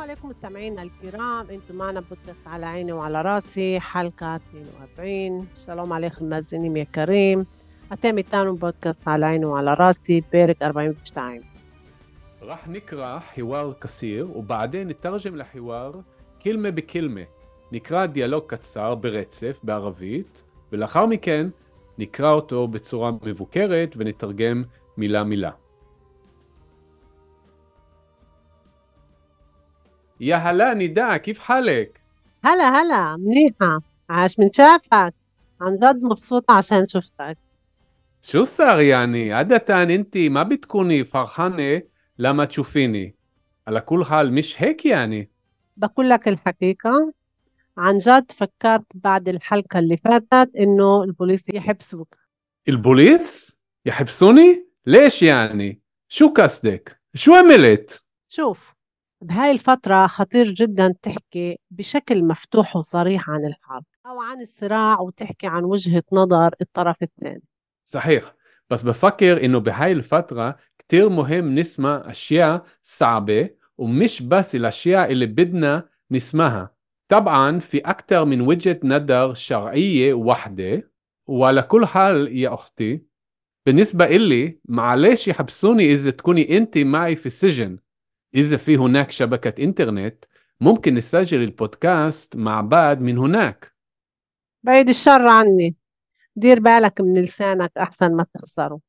عليكم 0.00 0.28
مستمعينا 0.28 0.82
الكرام 0.82 1.46
انتم 1.50 1.74
معنا 1.74 2.00
بودكاست 2.00 2.46
على 2.46 2.66
عيني 2.66 2.92
وعلى 2.92 3.22
راسي 3.22 3.80
حلقة 3.80 4.34
42 4.36 5.46
שלום 5.54 5.92
עליכם 5.92 6.28
מאזינים 6.28 6.76
יקרים 6.76 7.44
אתם 7.92 8.18
איתנו 8.18 8.56
בפודקאסט 8.56 9.08
על 9.08 9.24
עיני 9.24 9.44
ועל 9.44 9.68
راسي 9.68 10.20
פרק 10.20 10.62
42 10.62 11.40
راح 12.42 12.68
نقرأ 12.68 13.18
حوار 13.18 13.72
قصير 13.80 14.26
وبعدين 14.34 14.88
نترجم 14.88 15.34
الحوار 15.34 16.02
كلمة 16.42 16.70
بكلمة 16.70 17.26
نقرأ 17.72 18.06
דיאלוג 18.06 18.42
קצר 18.46 18.94
ברצף 18.94 19.60
בערבית 19.62 20.42
ולאחר 20.72 21.06
מכן 21.06 21.48
נקרא 21.98 22.32
אותו 22.32 22.68
בצורה 22.68 23.10
מבוקרת 23.22 23.94
ונתרגם 23.96 24.64
מילה 24.96 25.24
מילה. 25.24 25.50
يا 30.21 30.35
هلا 30.35 30.73
نداء 30.73 31.17
كيف 31.17 31.39
حالك؟ 31.39 32.01
هلا 32.43 32.81
هلا 32.81 33.17
منيحة 33.17 33.81
عاش 34.09 34.39
من 34.39 34.51
شافك 34.53 35.13
عن 35.61 35.73
جد 35.73 36.03
مبسوطة 36.03 36.53
عشان 36.53 36.85
شفتك 36.87 37.37
شو 38.21 38.43
صار 38.43 38.81
يعني؟ 38.81 39.33
عادة 39.33 39.83
انت 39.83 40.17
ما 40.17 40.43
بتكوني 40.43 41.03
فرحانة 41.03 41.81
لما 42.17 42.45
تشوفيني 42.45 43.15
على 43.67 43.81
كل 43.81 44.05
حال 44.05 44.33
مش 44.33 44.61
هيك 44.61 44.85
يعني 44.85 45.29
بقول 45.77 46.09
لك 46.09 46.27
الحقيقة 46.27 47.13
عن 47.77 47.97
جد 47.97 48.31
فكرت 48.31 48.85
بعد 48.95 49.29
الحلقة 49.29 49.79
اللي 49.79 49.97
فاتت 49.97 50.55
إنه 50.59 51.03
البوليس 51.03 51.49
يحبسوك 51.49 52.15
البوليس؟ 52.69 53.57
يحبسوني؟ 53.85 54.65
ليش 54.85 55.23
يعني؟ 55.23 55.81
شو 56.07 56.27
قصدك؟ 56.27 57.01
شو 57.15 57.33
عملت؟ 57.33 58.05
شوف 58.27 58.73
بهاي 59.21 59.51
الفترة 59.51 60.07
خطير 60.07 60.51
جدا 60.51 60.95
تحكي 61.01 61.59
بشكل 61.71 62.23
مفتوح 62.23 62.75
وصريح 62.75 63.29
عن 63.29 63.45
الحرب 63.45 63.83
أو 64.05 64.21
عن 64.21 64.41
الصراع 64.41 64.99
وتحكي 64.99 65.47
عن 65.47 65.63
وجهة 65.63 66.03
نظر 66.11 66.55
الطرف 66.61 67.03
الثاني. 67.03 67.43
صحيح 67.83 68.35
بس 68.69 68.81
بفكر 68.81 69.45
إنه 69.45 69.59
بهاي 69.59 69.91
الفترة 69.91 70.57
كتير 70.79 71.09
مهم 71.09 71.59
نسمع 71.59 72.03
أشياء 72.05 72.65
صعبة 72.81 73.49
ومش 73.77 74.21
بس 74.21 74.55
الأشياء 74.55 75.11
اللي 75.11 75.25
بدنا 75.25 75.89
نسمعها. 76.11 76.75
طبعا 77.07 77.59
في 77.59 77.77
أكتر 77.77 78.25
من 78.25 78.41
وجهة 78.41 78.79
نظر 78.83 79.33
شرعية 79.33 80.13
واحدة 80.13 80.91
وعلى 81.27 81.61
كل 81.61 81.85
حال 81.85 82.37
يا 82.37 82.53
أختي 82.53 83.05
بالنسبة 83.65 84.05
إلي 84.05 84.59
معلش 84.65 85.27
يحبسوني 85.27 85.93
إذا 85.93 86.11
تكوني 86.11 86.57
أنت 86.57 86.77
معي 86.77 87.15
في 87.15 87.25
السجن. 87.25 87.79
إذا 88.35 88.57
في 88.57 88.77
هناك 88.77 89.11
شبكة 89.11 89.63
إنترنت 89.63 90.25
ممكن 90.61 90.93
نسجل 90.93 91.43
البودكاست 91.43 92.35
مع 92.35 92.61
بعض 92.61 93.01
من 93.01 93.17
هناك. 93.17 93.75
بعيد 94.63 94.89
الشر 94.89 95.27
عني. 95.27 95.75
دير 96.35 96.59
بالك 96.59 97.01
من 97.01 97.21
لسانك 97.21 97.71
أحسن 97.77 98.15
ما 98.15 98.25
تخسره. 98.33 98.79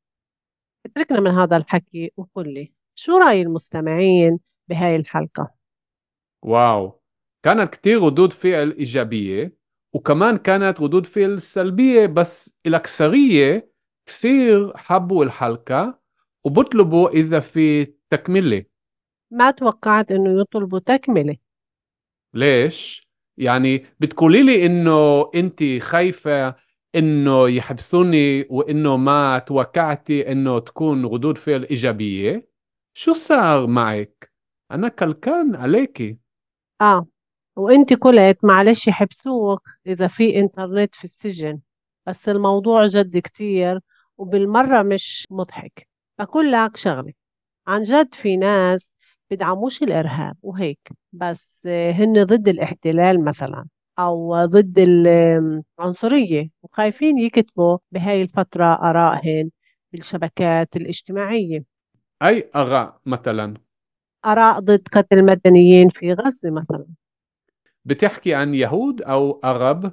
اتركنا 0.87 1.21
من 1.21 1.31
هذا 1.31 1.57
الحكي 1.57 2.13
وقل 2.17 2.55
لي 2.55 2.73
شو 2.95 3.19
رأي 3.19 3.43
المستمعين 3.43 4.39
بهاي 4.69 4.97
الحلقة؟ 4.97 5.55
واو. 6.43 7.03
كانت 7.43 7.73
كتير 7.73 8.03
ردود 8.03 8.33
فعل 8.33 8.73
إيجابية 8.73 9.57
وكمان 9.93 10.37
كانت 10.37 10.81
ردود 10.81 11.07
فعل 11.07 11.43
سلبية 11.43 12.07
بس 12.07 12.55
الأكثرية 12.67 13.73
كثير 14.07 14.77
حبوا 14.77 15.25
الحلقة 15.25 15.99
وبطلبوا 16.45 17.11
إذا 17.11 17.41
في 17.41 17.95
تكملة. 18.11 18.65
ما 19.33 19.51
توقعت 19.51 20.13
إنه 20.13 20.41
يطلبوا 20.41 20.79
تكملة 20.79 21.37
ليش؟ 22.35 23.09
يعني 23.37 23.87
بتقولي 24.01 24.43
لي 24.43 24.67
إنه 24.67 25.31
أنت 25.35 25.63
خايفة 25.81 26.55
إنه 26.95 27.49
يحبسوني 27.49 28.47
وإنه 28.51 28.97
ما 28.97 29.39
توقعتي 29.39 30.33
إنه 30.33 30.59
تكون 30.59 31.05
ردود 31.07 31.39
فعل 31.39 31.65
إيجابية؟ 31.65 32.49
شو 32.95 33.13
صار 33.13 33.67
معك؟ 33.67 34.33
أنا 34.71 34.89
كلكان 34.89 35.55
عليكي 35.55 36.19
آه 36.81 37.07
وإنت 37.57 37.93
قلت 37.93 38.45
معلش 38.45 38.89
يحبسوك 38.89 39.69
إذا 39.87 40.07
في 40.07 40.37
إنترنت 40.41 40.95
في 40.95 41.05
السجن 41.05 41.61
بس 42.07 42.29
الموضوع 42.29 42.87
جد 42.87 43.19
كتير 43.19 43.81
وبالمرة 44.19 44.83
مش 44.83 45.27
مضحك 45.31 45.89
بقول 46.19 46.53
لك 46.53 46.77
شغلة 46.77 47.13
عن 47.67 47.83
جد 47.83 48.15
في 48.15 48.37
ناس 48.37 48.97
بدعموش 49.33 49.83
الإرهاب 49.83 50.37
وهيك 50.43 50.93
بس 51.13 51.67
هن 51.67 52.25
ضد 52.25 52.49
الاحتلال 52.49 53.25
مثلا 53.25 53.67
أو 53.99 54.45
ضد 54.45 54.79
العنصرية 54.79 56.51
وخايفين 56.63 57.19
يكتبوا 57.19 57.79
بهاي 57.93 58.23
الفترة 58.23 58.65
آرائهن 58.65 59.51
بالشبكات 59.93 60.77
الاجتماعية. 60.77 61.65
أي 62.23 62.51
آراء 62.57 63.01
مثلا؟ 63.07 63.55
آراء 64.27 64.61
ضد 64.61 64.89
قتل 64.93 65.19
المدنيين 65.19 65.89
في 65.89 66.13
غزة 66.13 66.51
مثلا. 66.51 66.87
بتحكي 67.85 68.35
عن 68.35 68.55
يهود 68.55 69.03
أو 69.03 69.41
عرب؟ 69.45 69.93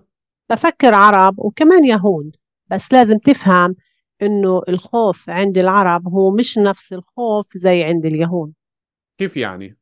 بفكر 0.49 0.93
عرب 0.93 1.39
وكمان 1.39 1.85
يهود 1.85 2.35
بس 2.67 2.93
لازم 2.93 3.17
تفهم 3.17 3.75
إنه 4.21 4.61
الخوف 4.69 5.29
عند 5.29 5.57
العرب 5.57 6.07
هو 6.07 6.31
مش 6.31 6.57
نفس 6.57 6.93
الخوف 6.93 7.57
زي 7.57 7.83
عند 7.83 8.05
اليهود. 8.05 8.53
كيف 9.19 9.37
يعني؟ 9.37 9.77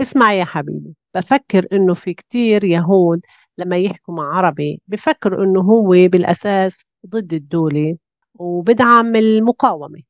اسمع 0.00 0.32
يا 0.32 0.44
حبيبي 0.44 0.94
بفكر 1.14 1.66
إنه 1.72 1.94
في 1.94 2.14
كتير 2.14 2.64
يهود 2.64 3.20
لما 3.58 3.76
يحكوا 3.76 4.14
مع 4.14 4.36
عربي 4.36 4.80
بفكر 4.86 5.44
إنه 5.44 5.60
هو 5.60 5.88
بالأساس 5.88 6.84
ضد 7.06 7.34
الدولة 7.34 7.96
وبدعم 8.34 9.16
المقاومة 9.16 10.02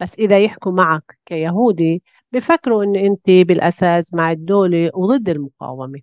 بس 0.00 0.14
إذا 0.18 0.38
يحكوا 0.38 0.72
معك 0.72 1.18
كيهودي 1.26 2.02
بفكروا 2.32 2.84
إنه 2.84 3.00
أنت 3.00 3.30
بالأساس 3.48 4.14
مع 4.14 4.32
الدولة 4.32 4.90
وضد 4.94 5.28
المقاومة 5.28 6.00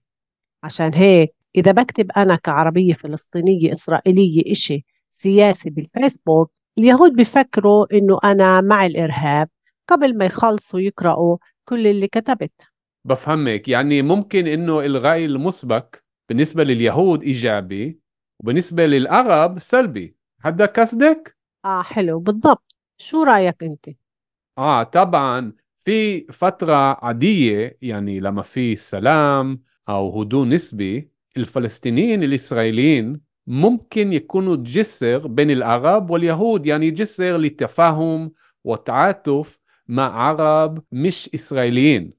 عشان 0.63 0.93
هيك 0.93 1.35
إذا 1.55 1.71
بكتب 1.71 2.11
أنا 2.11 2.35
كعربية 2.35 2.93
فلسطينية 2.93 3.73
إسرائيلية 3.73 4.51
إشي 4.51 4.85
سياسي 5.09 5.69
بالفيسبوك 5.69 6.51
اليهود 6.77 7.11
بفكروا 7.13 7.97
إنه 7.97 8.19
أنا 8.23 8.61
مع 8.61 8.85
الإرهاب 8.85 9.49
قبل 9.87 10.17
ما 10.17 10.25
يخلصوا 10.25 10.79
يقرأوا 10.79 11.37
كل 11.65 11.87
اللي 11.87 12.07
كتبت 12.07 12.51
بفهمك 13.05 13.67
يعني 13.67 14.01
ممكن 14.01 14.47
إنه 14.47 14.79
الرأي 14.79 15.25
المسبق 15.25 15.95
بالنسبة 16.29 16.63
لليهود 16.63 17.23
إيجابي 17.23 17.99
وبالنسبة 18.39 18.85
للعرب 18.85 19.59
سلبي 19.59 20.15
هذا 20.41 20.65
قصدك؟ 20.65 21.37
آه 21.65 21.81
حلو 21.81 22.19
بالضبط 22.19 22.75
شو 22.97 23.23
رأيك 23.23 23.63
أنت؟ 23.63 23.89
آه 24.57 24.83
طبعا 24.83 25.53
في 25.85 26.21
فترة 26.31 26.73
عادية 27.05 27.77
يعني 27.81 28.19
لما 28.19 28.41
في 28.41 28.75
سلام 28.75 29.63
أو 29.89 30.21
هدوء 30.21 30.45
نسبي 30.47 31.11
الفلسطينيين 31.37 32.23
الإسرائيليين 32.23 33.21
ممكن 33.47 34.13
يكونوا 34.13 34.55
جسر 34.55 35.27
بين 35.27 35.51
العرب 35.51 36.09
واليهود 36.09 36.65
يعني 36.65 36.91
جسر 36.91 37.37
لتفاهم 37.37 38.31
وتعاطف 38.63 39.59
مع 39.87 40.21
عرب 40.21 40.83
مش 40.91 41.29
إسرائيليين 41.35 42.13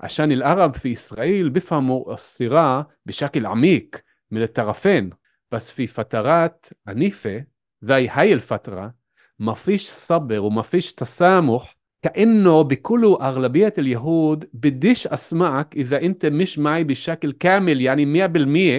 عشان 0.00 0.32
العرب 0.32 0.74
في 0.76 0.92
إسرائيل 0.92 1.50
بيفهموا 1.50 2.14
الصراع 2.14 2.86
بشكل 3.06 3.46
عميق 3.46 3.90
من 4.30 4.42
الطرفين 4.42 5.10
بس 5.52 5.70
في 5.70 5.86
فترات 5.86 6.66
عنيفة 6.86 7.44
زي 7.82 8.08
هاي 8.08 8.32
الفترة 8.32 8.94
ما 9.38 9.54
فيش 9.54 9.88
صبر 9.88 10.38
وما 10.40 10.62
فيش 10.62 10.92
تسامح 10.94 11.78
كأنه 12.02 12.62
بيقولوا 12.62 13.28
أغلبية 13.28 13.74
اليهود 13.78 14.50
بديش 14.52 15.06
أسمعك 15.06 15.76
إذا 15.76 16.02
أنت 16.02 16.26
مش 16.26 16.58
معي 16.58 16.84
بشكل 16.84 17.32
كامل 17.32 17.80
يعني 17.80 18.28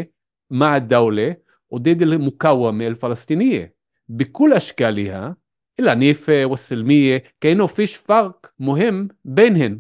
100% 0.06 0.08
مع 0.52 0.78
الدولة 0.78 1.36
وضد 1.70 2.02
المقاومة 2.02 2.88
الفلسطينية 2.88 3.76
بكل 4.08 4.54
أشكالها 4.54 5.36
العنيفة 5.80 6.46
والسلمية 6.46 7.24
كأنه 7.42 7.68
فيش 7.68 7.96
فرق 7.96 8.54
مهم 8.60 9.08
بينهن. 9.26 9.80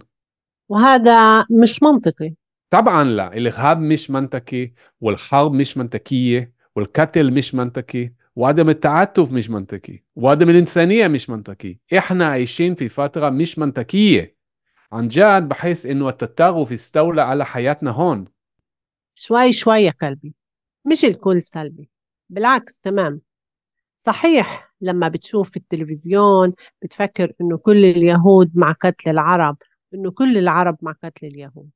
وهذا 0.69 1.45
مش 1.61 1.83
منطقي. 1.83 2.33
طبعا 2.69 3.03
لا 3.03 3.33
الإرهاب 3.37 3.79
مش 3.79 4.11
منطقي 4.11 4.71
والحرب 5.01 5.53
مش 5.53 5.77
منطقية 5.77 6.53
والقتل 6.75 7.33
مش 7.33 7.55
منطقي 7.55 8.13
وعدم 8.35 8.69
التعاطف 8.69 9.31
مش 9.31 9.49
منطقي 9.49 10.03
وعدم 10.15 10.49
الإنسانية 10.49 11.07
مش 11.07 11.29
منطقي. 11.29 11.77
إحنا 11.97 12.25
عايشين 12.25 12.75
في 12.75 12.89
فترة 12.89 13.29
مش 13.29 13.59
منطقية. 13.59 14.35
عن 14.91 15.07
جد 15.07 15.49
بحس 15.49 15.85
إنه 15.85 16.09
التطرف 16.09 16.71
استولى 16.71 17.21
على 17.21 17.45
حياتنا 17.45 17.91
هون. 17.91 18.25
شوي 19.15 19.53
شوي 19.53 19.81
يا 19.81 19.91
قلبي. 20.01 20.33
مش 20.85 21.05
الكل 21.05 21.41
سلبي. 21.41 21.89
بالعكس 22.29 22.79
تمام. 22.79 23.21
صحيح 23.97 24.68
لما 24.81 25.07
بتشوف 25.07 25.49
في 25.51 25.57
التلفزيون 25.57 26.53
بتفكر 26.81 27.33
إنه 27.41 27.57
كل 27.57 27.85
اليهود 27.85 28.51
مع 28.55 28.71
قتل 28.71 29.09
العرب 29.09 29.57
إنه 29.93 30.11
كل 30.11 30.37
العرب 30.37 30.77
مع 30.81 30.91
قتل 31.03 31.27
اليهود. 31.27 31.69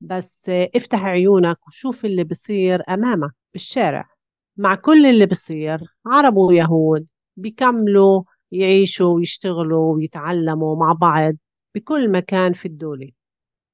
بس 0.00 0.50
افتح 0.50 1.04
عيونك 1.04 1.68
وشوف 1.68 2.04
اللي 2.04 2.24
بصير 2.24 2.82
أمامك 2.88 3.30
بالشارع. 3.52 4.08
مع 4.56 4.74
كل 4.74 5.06
اللي 5.06 5.26
بصير 5.26 5.80
عرب 6.06 6.36
ويهود 6.36 7.10
بيكملوا 7.36 8.22
يعيشوا 8.52 9.14
ويشتغلوا 9.14 9.94
ويتعلموا 9.94 10.76
مع 10.76 10.92
بعض 10.92 11.34
بكل 11.74 12.12
مكان 12.12 12.52
في 12.52 12.66
الدولة. 12.68 13.10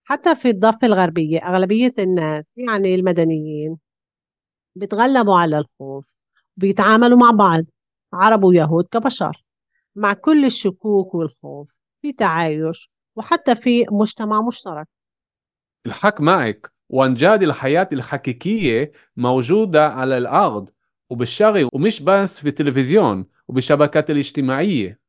حتى 0.05 0.35
في 0.37 0.49
الضفة 0.51 0.87
الغربية 0.87 1.39
أغلبية 1.39 1.95
الناس 1.99 2.45
يعني 2.57 2.95
المدنيين 2.95 3.77
بيتغلبوا 4.77 5.39
على 5.39 5.59
الخوف 5.59 6.17
بيتعاملوا 6.57 7.19
مع 7.19 7.31
بعض 7.31 7.65
عرب 8.15 8.45
ويهود 8.45 8.85
كبشر 8.91 9.45
مع 9.97 10.13
كل 10.13 10.45
الشكوك 10.45 11.15
والخوف 11.15 11.79
في 12.03 12.13
تعايش 12.13 12.91
وحتى 13.17 13.55
في 13.55 13.87
مجتمع 13.91 14.41
مشترك. 14.41 14.89
الحق 15.87 16.21
معك 16.21 16.73
وعن 16.89 17.15
جد 17.15 17.39
الحياة 17.43 17.89
الحقيقية 17.93 18.93
موجودة 19.17 19.89
على 19.89 20.19
الأرض 20.19 20.71
وبالشارع 21.11 21.69
ومش 21.73 22.03
بس 22.03 22.41
في 22.41 22.49
التلفزيون 22.49 23.27
وبالشبكات 23.49 24.11
الاجتماعية. 24.11 25.01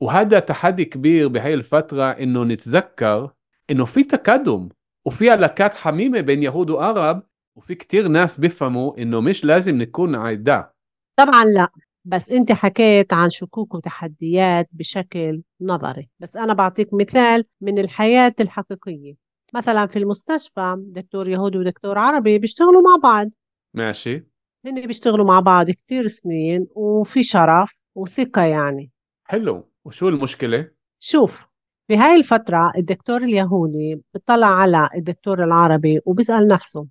وهذا 0.00 0.38
تحدي 0.38 0.84
كبير 0.84 1.28
بهاي 1.28 1.54
الفترة 1.54 2.10
إنه 2.10 2.44
نتذكر 2.44 3.30
إنه 3.70 3.84
في 3.84 4.04
تقدم 4.04 4.68
وفي 5.04 5.30
علاقات 5.30 5.74
حميمة 5.74 6.20
بين 6.20 6.42
يهود 6.42 6.70
وعرب 6.70 7.22
وفي 7.56 7.74
كتير 7.74 8.08
ناس 8.08 8.40
بيفهموا 8.40 8.98
إنه 8.98 9.20
مش 9.20 9.44
لازم 9.44 9.74
نكون 9.82 10.14
عداء 10.14 10.72
طبعا 11.16 11.44
لا. 11.44 11.68
بس 12.04 12.30
أنت 12.30 12.52
حكيت 12.52 13.12
عن 13.12 13.30
شكوك 13.30 13.74
وتحديات 13.74 14.68
بشكل 14.72 15.42
نظري. 15.60 16.08
بس 16.18 16.36
أنا 16.36 16.52
بعطيك 16.54 16.94
مثال 16.94 17.44
من 17.60 17.78
الحياة 17.78 18.34
الحقيقية. 18.40 19.14
مثلا 19.54 19.86
في 19.86 19.98
المستشفى 19.98 20.76
دكتور 20.78 21.28
يهودي 21.28 21.58
ودكتور 21.58 21.98
عربي 21.98 22.38
بيشتغلوا 22.38 22.82
مع 22.82 22.96
بعض. 23.02 23.30
ماشي. 23.74 24.26
هن 24.66 24.86
بيشتغلوا 24.86 25.26
مع 25.26 25.40
بعض 25.40 25.70
كتير 25.70 26.08
سنين 26.08 26.66
وفي 26.74 27.22
شرف 27.22 27.80
وثقة 27.94 28.42
يعني. 28.42 28.90
حلو. 29.24 29.68
وشو 29.84 30.08
المشكلة؟ 30.08 30.70
شوف 30.98 31.48
في 31.88 31.96
هاي 31.96 32.16
الفترة 32.16 32.72
الدكتور 32.76 33.22
اليهودي 33.22 34.02
بيطلع 34.14 34.46
على 34.46 34.88
الدكتور 34.96 35.44
العربي 35.44 36.00
وبيسأل 36.04 36.48
نفسه 36.48 36.86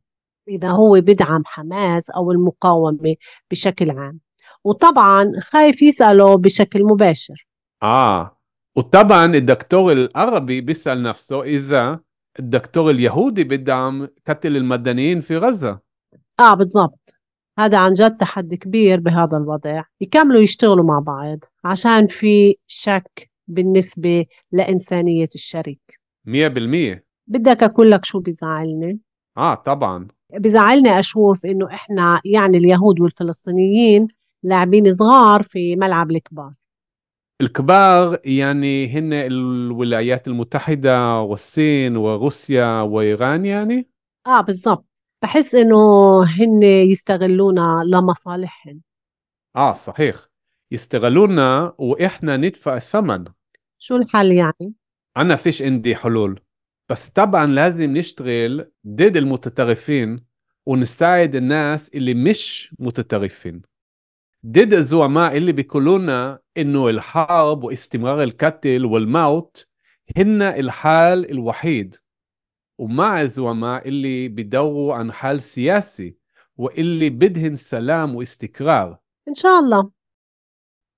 إذا 0.48 0.69
هو 0.69 1.02
بدعم 1.02 1.44
حماس 1.46 2.10
أو 2.10 2.31
المقاومة 2.31 3.16
بشكل 3.52 3.92
عام. 3.92 4.19
وطبعا 4.63 5.31
خايف 5.40 5.81
يسأله 5.81 6.38
بشكل 6.38 6.84
مباشر. 6.84 7.48
آه. 7.84 8.38
وطبعا 8.75 9.25
الدكتور 9.25 9.92
العربي 9.92 10.62
بيسأل 10.62 11.04
نفسه 11.04 11.44
إذا 11.44 12.00
الدكتور 12.40 12.90
اليهودي 12.90 13.44
بدعم 13.44 14.08
قتل 14.28 14.58
المدنيين 14.58 15.22
في 15.22 15.38
غزة. 15.38 15.80
آه 16.40 16.54
بالضبط. 16.54 17.16
هذا 17.60 17.78
عن 17.78 17.94
جد 17.94 18.18
تحدي 18.18 18.58
كبير 18.58 19.00
بهذا 19.00 19.38
الوضع. 19.38 19.84
يكملوا 20.02 20.42
يشتغلوا 20.42 20.86
مع 20.86 21.00
بعض 21.00 21.40
عشان 21.63 22.08
في 22.08 22.56
شك 22.68 23.31
بالنسبة 23.48 24.25
لإنسانية 24.52 25.30
الشريك. 25.36 26.00
مية 26.25 26.48
بالمية. 26.48 27.06
بدك 27.28 27.63
أقول 27.63 27.92
لك 27.92 28.06
شو 28.06 28.19
بيزعلني؟ 28.19 29.00
آه 29.38 29.56
طبعا. 29.56 30.08
بزعلني 30.34 31.00
أشوف 31.00 31.46
إنه 31.46 31.68
إحنا 31.68 32.22
يعني 32.25 32.58
اليهود 32.58 33.02
والفلسطينيين 33.02 34.08
لاعبين 34.43 34.93
صغار 34.93 35.43
في 35.43 35.75
ملعب 35.75 36.11
الكبار. 36.11 36.53
الكبار 37.41 38.19
يعني 38.25 38.88
هن 38.88 39.13
الولايات 39.13 40.27
المتحدة 40.27 41.19
والصين 41.19 41.97
وروسيا 41.97 42.81
وإيران 42.81 43.45
يعني؟ 43.45 43.89
آه 44.27 44.41
بالضبط. 44.41 44.85
بحس 45.21 45.55
إنه 45.55 45.77
هن 46.23 46.63
يستغلونا 46.63 47.83
لمصالحهم. 47.85 48.81
آه 49.55 49.73
صحيح. 49.73 50.15
يستغلونا 50.71 51.73
وإحنا 51.77 52.38
ندفع 52.38 52.75
الثمن. 52.75 53.25
شو 53.79 53.95
الحل 53.95 54.31
يعني؟ 54.31 54.73
أنا 55.17 55.35
فيش 55.35 55.61
عندي 55.61 55.95
حلول. 55.95 56.39
بس 56.89 57.09
طبعا 57.09 57.45
لازم 57.45 57.97
نشتغل 57.97 58.71
ضد 58.88 59.17
المتطرفين 59.17 60.25
ونساعد 60.65 61.35
الناس 61.35 61.89
اللي 61.89 62.13
مش 62.13 62.75
متطرفين. 62.79 63.61
ضد 64.46 64.73
الزعماء 64.73 65.37
اللي 65.37 65.52
بيقولونا 65.52 66.38
انه 66.56 66.88
الحرب 66.88 67.64
واستمرار 67.64 68.23
القتل 68.23 68.84
والموت 68.84 69.67
هن 70.17 70.43
الحال 70.43 71.31
الوحيد 71.31 71.96
ومع 72.78 73.23
الزعماء 73.23 73.88
اللي 73.88 74.28
بيدوروا 74.28 74.94
عن 74.94 75.12
حل 75.12 75.40
سياسي 75.40 76.17
واللي 76.56 77.11
بدهن 77.11 77.56
سلام 77.56 78.14
واستقرار 78.14 78.99
إن 79.28 79.34
شاء 79.34 79.58
الله 79.58 79.90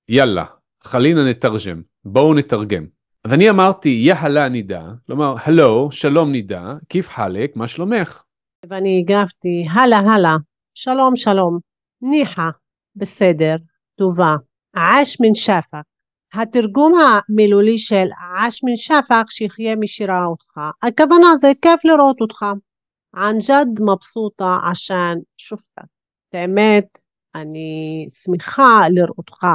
يلا 0.09 0.59
خلينا 0.81 1.31
نترجم 1.31 1.83
בואו 2.05 2.35
נתרגם. 2.35 2.87
אז 3.25 3.33
אני 3.33 3.51
אמרתי 3.51 3.89
יא 3.89 4.15
הלה 4.15 4.49
נידה, 4.49 4.93
כלומר 5.07 5.35
הלו, 5.45 5.89
שלום 5.93 6.33
נידה, 6.33 6.75
כיף 6.89 7.09
חלק, 7.09 7.57
מה 7.57 7.69
שלומך? 7.69 8.23
ואני 8.69 8.99
הגבתי, 8.99 9.67
הלה 9.71 9.99
הלה, 9.99 10.37
שלום 10.75 11.17
שלום, 11.17 11.59
ניחא, 12.03 12.49
בסדר, 12.96 13.56
טובה. 13.96 14.36
עש 14.76 15.22
מן 15.22 15.34
שפק. 15.34 15.82
התרגום 16.34 16.94
המילולי 17.00 17.78
של 17.78 18.08
עש 18.38 18.64
מן 18.64 18.76
שפק, 18.76 19.30
שיחיה 19.30 19.76
מי 19.76 19.88
שראה 19.88 20.26
אותך. 20.26 20.60
הכוונה 20.84 21.38
זה 21.38 21.52
כיף 21.62 21.86
לראות 21.86 22.22
אותך. 22.22 22.46
ענג'ד 23.16 23.82
מבסוטה 23.82 24.58
עשן 24.72 25.14
שופטק. 25.38 25.84
באמת, 26.34 26.98
אני 27.36 28.06
שמחה 28.10 28.82
לראותך. 28.90 29.46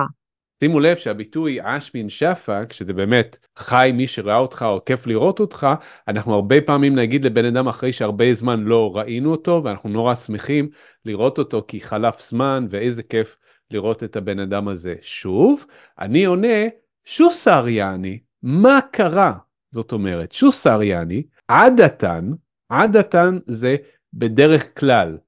שימו 0.60 0.80
לב 0.80 0.96
שהביטוי 0.96 1.60
עש 1.60 1.94
מן 1.94 2.08
שפק, 2.08 2.72
שזה 2.72 2.92
באמת 2.92 3.38
חי 3.56 3.90
מי 3.94 4.06
שראה 4.06 4.36
אותך 4.36 4.64
או 4.68 4.84
כיף 4.84 5.06
לראות 5.06 5.40
אותך, 5.40 5.66
אנחנו 6.08 6.34
הרבה 6.34 6.60
פעמים 6.60 6.94
נגיד 6.94 7.24
לבן 7.24 7.44
אדם 7.44 7.68
אחרי 7.68 7.92
שהרבה 7.92 8.34
זמן 8.34 8.60
לא 8.60 8.96
ראינו 8.96 9.30
אותו, 9.30 9.60
ואנחנו 9.64 9.88
נורא 9.88 10.14
שמחים 10.14 10.68
לראות 11.04 11.38
אותו 11.38 11.64
כי 11.68 11.80
חלף 11.80 12.20
זמן, 12.20 12.66
ואיזה 12.70 13.02
כיף 13.02 13.36
לראות 13.70 14.04
את 14.04 14.16
הבן 14.16 14.38
אדם 14.38 14.68
הזה 14.68 14.94
שוב. 15.00 15.64
אני 15.98 16.24
עונה, 16.24 16.58
שו 17.04 17.30
שר 17.30 17.68
יעני, 17.68 18.18
מה 18.42 18.78
קרה? 18.92 19.32
זאת 19.70 19.92
אומרת, 19.92 20.32
שו 20.32 20.52
שר 20.52 20.82
יעני, 20.82 21.22
עדתן, 21.48 22.30
עדתן 22.68 23.38
זה 23.46 23.76
בדרך 24.12 24.78
כלל. 24.78 25.18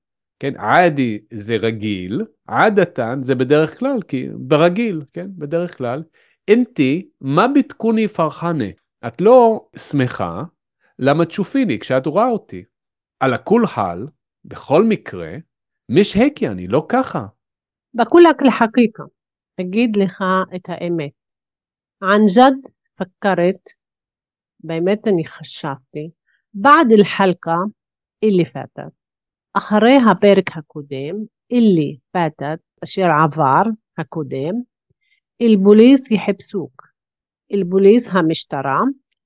כן, 0.40 0.56
עדי 0.56 1.18
זה 1.32 1.56
רגיל, 1.56 2.24
עדתן 2.46 3.18
זה 3.22 3.34
בדרך 3.34 3.78
כלל, 3.78 4.02
כי 4.08 4.28
ברגיל, 4.34 5.02
כן, 5.12 5.26
בדרך 5.38 5.78
כלל. 5.78 6.02
אינתי, 6.48 7.08
מה 7.20 7.48
ביטקוני 7.48 8.08
פרחנה? 8.08 8.64
את 9.06 9.20
לא 9.20 9.68
שמחה, 9.76 10.42
למה 10.98 11.24
תשופיני 11.24 11.78
כשאת 11.78 12.06
רואה 12.06 12.28
אותי? 12.28 12.64
על 13.20 13.34
הכול 13.34 13.66
חל, 13.66 14.06
בכל 14.44 14.84
מקרה, 14.84 15.36
משהקי 15.90 16.48
אני, 16.48 16.66
לא 16.66 16.86
ככה. 16.88 17.26
בכולק 17.94 18.42
לחקיקה, 18.42 19.02
אגיד 19.60 19.96
לך 19.96 20.24
את 20.56 20.68
האמת. 20.68 21.12
ענג'ד 22.02 22.70
פקרת, 22.94 23.68
באמת 24.64 25.08
אני 25.08 25.24
חשבתי, 25.26 26.10
בעד 26.54 26.86
אל-חלקה, 26.92 27.56
אילי 28.22 28.44
פאטת. 28.44 28.99
אחרי 29.54 29.98
הפרק 30.10 30.56
הקודם, 30.56 31.14
אילי 31.50 31.96
פתת 32.12 32.58
אשר 32.84 33.06
עבר 33.24 33.62
הקודם, 33.98 34.54
אילבוליס 35.40 36.10
יחפסוק. 36.10 36.82
אילבוליס 37.50 38.08
המשטרה, 38.12 38.80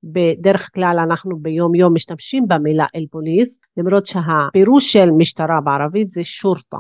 בדרך 0.05 0.71
כלל 0.75 0.97
אנחנו 1.09 1.39
ביום 1.39 1.75
יום 1.75 1.95
משתמשים 1.95 2.49
במילה 2.49 2.87
אילבוליס, 2.95 3.59
למרות 3.77 4.07
שהפירוש 4.07 4.93
של 4.93 5.11
משטרה 5.11 5.61
בערבית 5.61 6.09
זה 6.09 6.25
שורטה, 6.25 6.77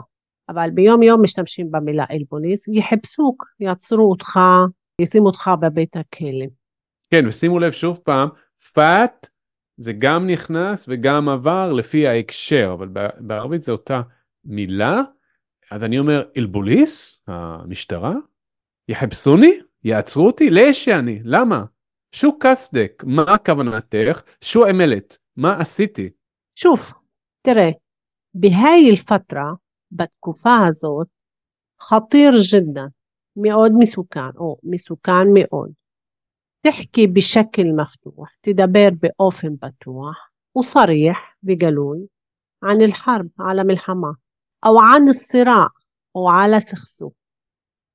אבל 0.49 0.71
ביום 0.71 1.03
יום 1.03 1.23
משתמשים 1.23 1.71
במילה 1.71 2.05
אילבוליס, 2.11 2.69
יחפסוק, 2.69 3.45
יעצרו 3.61 4.11
אותך, 4.11 4.41
ישימו 5.01 5.27
אותך 5.27 5.51
בבית 5.61 5.97
הכלא. 5.97 6.47
כן, 7.11 7.27
ושימו 7.29 7.59
לב 7.59 7.73
שוב 7.73 7.99
פעם, 8.05 8.29
פת 8.75 9.27
זה 9.77 9.93
גם 9.99 10.27
נכנס 10.27 10.85
וגם 10.89 11.29
עבר 11.29 11.73
לפי 11.73 12.09
ההקשר, 12.09 12.71
אבל 12.79 12.89
בערבית 13.19 13.63
זה 13.63 13.73
אותה 13.73 14.03
מילה. 14.45 15.03
אז 15.71 15.83
אני 15.83 15.99
אומר, 15.99 16.23
אלבוליס, 16.37 17.23
המשטרה, 17.27 18.15
יחפסוני, 18.89 19.61
יעצרו 19.85 20.27
אותי, 20.27 20.51
לאש 20.51 20.85
שאני, 20.85 21.21
למה? 21.25 21.65
שו 22.13 22.39
קסדק, 22.39 23.03
מה 23.07 23.39
כוונתך? 23.39 24.23
שו 24.41 24.67
אמלת, 24.71 25.19
מה 25.37 25.61
עשיתי? 25.61 26.11
שוב, 26.55 26.79
תראה, 27.43 27.71
בהי 28.35 28.91
אל-פטרה, 28.91 29.53
בתקופה 29.93 30.57
הזאת, 30.69 31.07
חתיר 31.83 32.33
ג'דה, 32.53 32.85
מאוד 33.37 33.73
מסוכן, 33.79 34.37
או 34.37 34.57
מסוכן 34.65 35.27
מאוד. 35.35 35.71
תחכי 36.64 37.08
בשקל 37.08 37.72
מפתוח, 37.82 38.30
תדבר 38.42 38.90
באופן 39.00 39.56
בטוח 39.62 40.30
וסריח 40.60 41.18
וגלוי 41.44 42.00
ען 42.64 42.82
אל-חרב, 42.82 43.26
על 43.38 43.60
המלחמה, 43.60 44.12
או 44.66 44.80
ען 44.82 45.08
الصراع, 45.08 45.68
או 46.16 46.30
על 46.32 46.54
הסכסוך. 46.54 47.14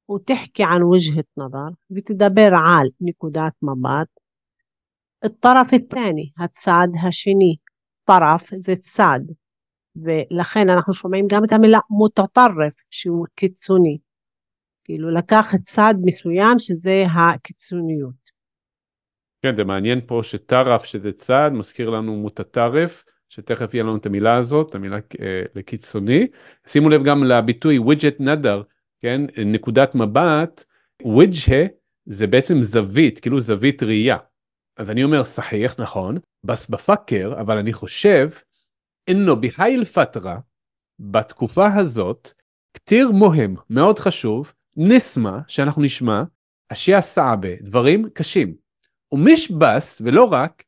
وتحكي 0.08 0.62
عن 0.64 0.82
وجهة 0.82 1.24
نظر 1.38 1.68
بتدبر 1.90 2.54
على 2.54 2.90
نقودات 3.00 3.52
מבט. 3.62 4.08
الطرف 5.24 5.74
الثاني 5.74 6.32
הצד 6.38 6.88
השני, 7.08 7.56
طرف 8.04 8.54
זה 8.56 8.76
צד, 8.76 9.20
ולכן 9.96 10.70
אנחנו 10.70 10.92
שומעים 10.94 11.26
גם 11.30 11.44
את 11.44 11.52
המילה 11.52 11.78
מותטרף 11.90 12.74
שהוא 12.90 13.26
קיצוני, 13.34 13.98
כאילו 14.84 15.10
לקח 15.10 15.52
צד 15.62 15.94
מסוים 16.04 16.58
שזה 16.58 17.04
הקיצוניות. 17.16 18.34
כן, 19.41 19.55
זה 19.55 19.63
מעניין 19.63 20.01
פה 20.07 20.19
שטרף 20.23 20.85
שזה 20.85 21.11
צד, 21.11 21.51
מזכיר 21.53 21.89
לנו 21.89 22.15
מותטרף, 22.15 23.03
שתכף 23.29 23.73
יהיה 23.73 23.83
לנו 23.83 23.95
את 23.95 24.05
המילה 24.05 24.37
הזאת, 24.37 24.75
המילה 24.75 24.95
אה, 24.95 25.41
לקיצוני. 25.55 26.27
שימו 26.67 26.89
לב 26.89 27.03
גם 27.03 27.23
לביטוי 27.23 27.79
widget 27.79 28.15
נדר, 28.19 28.63
כן, 29.01 29.21
נקודת 29.45 29.95
מבט, 29.95 30.63
וויג'ה 31.03 31.65
זה 32.05 32.27
בעצם 32.27 32.63
זווית, 32.63 33.19
כאילו 33.19 33.41
זווית 33.41 33.83
ראייה. 33.83 34.17
אז 34.77 34.91
אני 34.91 35.03
אומר 35.03 35.23
סחיח, 35.23 35.75
נכון, 35.79 36.17
בס 36.43 36.69
בפאקר, 36.69 37.33
אבל 37.41 37.57
אני 37.57 37.73
חושב, 37.73 38.29
אינו 39.07 39.41
בהי 39.41 39.75
אל-פטרה, 39.75 40.39
בתקופה 40.99 41.75
הזאת, 41.75 42.31
כתיר 42.73 43.11
מוהם, 43.11 43.55
מאוד 43.69 43.99
חשוב, 43.99 44.53
נשמע, 44.77 45.37
שאנחנו 45.47 45.81
נשמע, 45.81 46.23
אשיה 46.69 47.01
סעבה, 47.01 47.49
דברים 47.61 48.09
קשים. 48.13 48.55
ומיש 49.11 49.51
בס, 49.51 50.01
ולא 50.05 50.23
רק, 50.23 50.63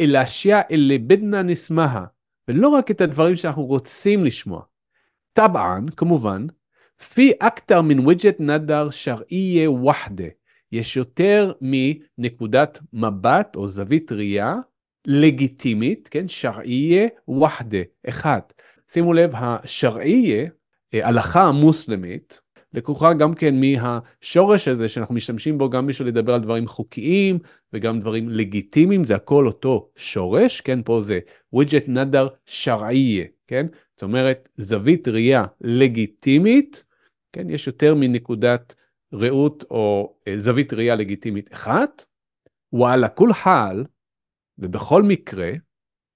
אלא 0.00 0.22
אשיה 0.22 0.62
אלה 0.70 0.96
בדנה 1.06 1.42
נשמעה, 1.42 2.04
ולא 2.48 2.68
רק 2.68 2.90
את 2.90 3.00
הדברים 3.00 3.36
שאנחנו 3.36 3.64
רוצים 3.64 4.24
לשמוע. 4.24 4.62
טבען, 5.32 5.88
כמובן, 5.96 6.46
פי 7.14 7.32
אקטר 7.38 7.82
מן 7.82 7.98
ווידג'ט 7.98 8.36
נדר 8.40 8.90
שרעייה 8.90 9.70
וחדה. 9.70 10.24
יש 10.72 10.96
יותר 10.96 11.52
מנקודת 11.60 12.78
מבט 12.92 13.56
או 13.56 13.68
זווית 13.68 14.12
ראייה 14.12 14.56
לגיטימית, 15.06 16.08
כן, 16.10 16.28
שרעייה 16.28 17.08
וחדה, 17.28 17.78
אחד. 18.08 18.40
שימו 18.88 19.12
לב, 19.12 19.30
השרעייה, 19.34 20.48
אה, 20.94 21.08
הלכה 21.08 21.42
המוסלמית, 21.42 22.40
לקוחה 22.74 23.14
גם 23.14 23.34
כן 23.34 23.54
מהשורש 23.60 24.68
הזה 24.68 24.88
שאנחנו 24.88 25.14
משתמשים 25.14 25.58
בו 25.58 25.70
גם 25.70 25.86
בשביל 25.86 26.08
לדבר 26.08 26.34
על 26.34 26.40
דברים 26.40 26.66
חוקיים 26.66 27.38
וגם 27.72 28.00
דברים 28.00 28.28
לגיטימיים, 28.28 29.04
זה 29.04 29.14
הכל 29.14 29.46
אותו 29.46 29.90
שורש, 29.96 30.60
כן, 30.60 30.82
פה 30.82 31.00
זה 31.04 31.18
ווידג'ט 31.52 31.84
נדר 31.88 32.28
שרעייה, 32.46 33.24
כן, 33.46 33.66
זאת 33.94 34.02
אומרת 34.02 34.48
זווית 34.56 35.08
ראייה 35.08 35.44
לגיטימית 35.60 36.84
כן, 37.32 37.50
יש 37.50 37.66
יותר 37.66 37.94
מנקודת 37.94 38.74
ראות 39.12 39.64
או 39.70 40.14
אה, 40.28 40.34
זווית 40.38 40.72
ראייה 40.72 40.94
לגיטימית 40.94 41.52
אחת, 41.52 42.04
וואלה 42.72 43.08
כול 43.08 43.32
חל, 43.32 43.84
ובכל 44.58 45.02
מקרה, 45.02 45.50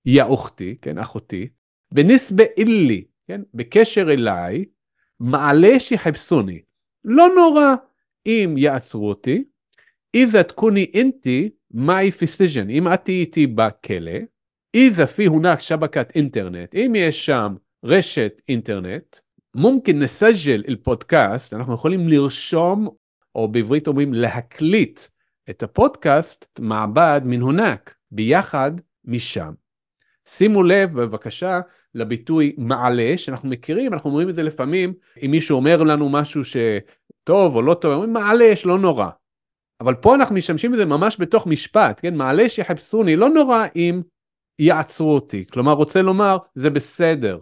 יא 0.06 0.22
אוכתי, 0.22 0.76
כן, 0.82 0.98
אחותי, 0.98 1.48
ונסבה 1.92 2.44
אילי, 2.56 3.04
כן, 3.26 3.40
בקשר 3.54 4.12
אליי, 4.12 4.64
מעלה 5.20 5.80
שיחפסוני. 5.80 6.60
לא 7.04 7.28
נורא 7.36 7.74
אם 8.26 8.54
יעצרו 8.58 9.08
אותי, 9.08 9.44
إذا 10.14 10.42
تكوني 10.42 10.90
إنتي 10.94 11.50
معي 11.70 12.10
في 12.10 12.27
السجن, 12.27 12.70
אם 12.70 12.92
את 12.92 13.04
תהיי 13.04 13.20
איתי 13.20 13.46
בכלא, 13.46 14.18
إذا 14.74 15.06
في 15.06 15.26
هناك 15.26 15.60
شبكة 15.60 16.12
إنترنت, 16.14 16.74
אם 16.74 16.92
יש 16.96 17.26
שם 17.26 17.54
רשת 17.84 18.42
אינטרנט, 18.48 19.16
ممكن 19.54 20.02
نسجل 20.02 20.62
البودكاست, 20.68 21.54
אנחנו 21.54 21.74
יכולים 21.74 22.08
לרשום, 22.08 22.88
או 23.34 23.48
בעברית 23.48 23.86
אומרים 23.86 24.14
להקליט 24.14 25.00
את 25.50 25.62
הפודקאסט 25.62 26.58
مع 26.58 26.83
بعض 26.83 27.20
من 27.24 27.40
هناك, 27.40 27.94
ביחד 28.10 28.72
משם. 29.04 29.52
שימו 30.26 30.62
לב 30.62 31.00
בבקשה 31.00 31.60
לביטוי 31.94 32.54
מעלה 32.58 33.12
שאנחנו 33.16 33.48
מכירים, 33.48 33.92
אנחנו 33.92 34.10
אומרים 34.10 34.28
את 34.28 34.34
זה 34.34 34.42
לפעמים, 34.42 34.94
אם 35.24 35.30
מישהו 35.30 35.56
אומר 35.56 35.82
לנו 35.82 36.08
משהו 36.08 36.42
שטוב 36.44 37.56
או 37.56 37.62
לא 37.62 37.74
טוב, 37.74 37.92
אומרים 37.92 38.12
מעלה, 38.12 38.52
לא 38.64 38.78
נורא. 38.78 39.08
אבל 39.80 39.94
פה 39.94 40.14
אנחנו 40.14 40.34
משתמשים 40.34 40.72
בזה 40.72 40.84
ממש 40.84 41.16
בתוך 41.20 41.46
משפט, 41.46 42.00
כן? 42.02 42.14
מעלה 42.14 42.48
שיחפסוני, 42.48 43.16
לא 43.16 43.28
נורא 43.28 43.66
אם 43.76 44.02
יעצרו 44.58 45.14
אותי. 45.14 45.44
כלומר, 45.52 45.72
רוצה 45.72 46.02
לומר, 46.02 46.36
זה 46.54 46.70
בסדר. 46.70 47.38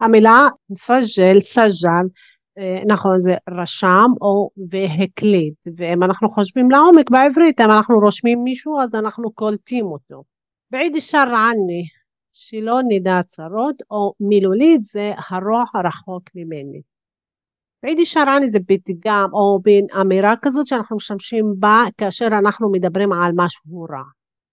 המילה 0.00 0.46
סג'ל, 0.74 1.40
סג'ל, 1.40 2.06
אה, 2.58 2.82
נכון 2.86 3.20
זה 3.20 3.34
רשם 3.50 4.06
או 4.20 4.50
והקליט 4.70 5.54
ואם 5.76 6.02
אנחנו 6.02 6.28
חושבים 6.28 6.70
לעומק 6.70 7.10
בעברית 7.10 7.60
אם 7.60 7.70
אנחנו 7.70 7.98
רושמים 7.98 8.44
מישהו 8.44 8.80
אז 8.80 8.94
אנחנו 8.94 9.32
קולטים 9.32 9.86
אותו. 9.86 10.22
בעיד 10.70 10.96
שרעני 10.98 11.84
שלא 12.32 12.78
נדע 12.88 13.22
צרות 13.26 13.82
או 13.90 14.12
מילולית 14.20 14.84
זה 14.84 15.12
הרוע 15.28 15.64
הרחוק 15.74 16.22
ממני. 16.34 16.80
בעיד 17.82 17.98
שרעני 18.04 18.50
זה 18.50 18.58
פתגם 18.66 19.28
או 19.32 19.60
בין 19.62 19.86
אמירה 20.00 20.34
כזאת 20.42 20.66
שאנחנו 20.66 20.96
משתמשים 20.96 21.54
בה 21.58 21.82
כאשר 21.98 22.26
אנחנו 22.26 22.70
מדברים 22.72 23.12
על 23.12 23.32
משהו 23.34 23.86
רע. 23.90 24.02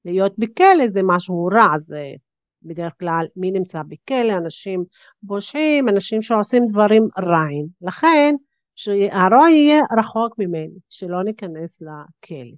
להיות 0.05 0.33
בכלא 0.37 0.87
זה 0.87 1.01
משהו 1.03 1.45
רע 1.45 1.77
זה 1.77 2.11
בדרך 2.61 2.93
כלל 2.99 3.25
מי 3.35 3.51
נמצא 3.51 3.81
בכלא, 3.87 4.37
אנשים 4.37 4.83
פושעים, 5.27 5.89
אנשים 5.89 6.21
שעושים 6.21 6.63
דברים 6.67 7.07
רעים. 7.19 7.67
לכן 7.81 8.35
שהרוע 8.75 9.49
יהיה 9.49 9.81
רחוק 9.99 10.35
ממני, 10.39 10.79
שלא 10.89 11.23
ניכנס 11.23 11.81
לכלא. 11.81 12.55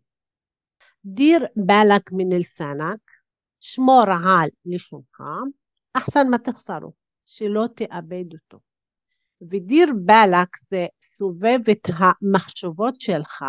דיר 1.06 1.46
בלק 1.56 2.12
מנלסנק, 2.12 3.00
שמור 3.60 4.04
על 4.10 4.50
לשונך, 4.66 5.22
אחסן 5.94 6.30
מה 6.30 6.38
תחסרו, 6.38 6.92
שלא 7.26 7.66
תאבד 7.76 8.34
אותו. 8.34 8.60
ודיר 9.42 9.88
בלק 10.06 10.48
זה 10.72 10.86
סובב 11.04 11.60
את 11.72 11.88
המחשבות 11.94 13.02
שלך, 13.02 13.44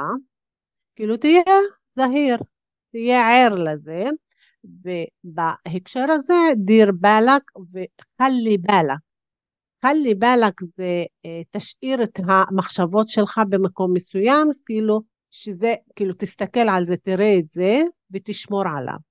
כאילו 0.96 1.16
תהיה 1.16 1.42
זהיר, 1.96 2.38
תהיה 2.92 3.30
ער 3.30 3.54
לזה, 3.54 4.04
ובהקשר 4.64 6.06
הזה 6.10 6.34
דיר 6.56 6.90
בלק 7.00 7.42
וחלי 7.72 8.58
בלק. 8.58 8.98
חלי 9.82 10.14
בלק 10.14 10.60
זה 10.60 11.04
אה, 11.24 11.42
תשאיר 11.50 12.02
את 12.02 12.18
המחשבות 12.28 13.08
שלך 13.08 13.40
במקום 13.48 13.92
מסוים, 13.92 14.48
כאילו 14.66 15.02
שזה, 15.30 15.74
כאילו 15.96 16.14
תסתכל 16.18 16.68
על 16.68 16.84
זה, 16.84 16.96
תראה 16.96 17.38
את 17.38 17.48
זה 17.48 17.80
ותשמור 18.10 18.62
עליו. 18.78 19.09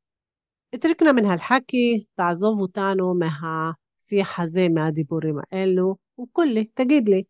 اتركنا 0.74 1.12
من 1.12 1.24
הלחכי, 1.24 2.04
תעזוב 2.14 2.60
אותנו 2.60 3.14
מהשיח 3.14 4.40
הזה, 4.40 4.66
מהדיבורים 4.74 5.36
האלו, 5.52 5.96
וקול 6.20 6.46
לי, 6.46 6.64
תגיד 6.64 7.08
לי, 7.08 7.22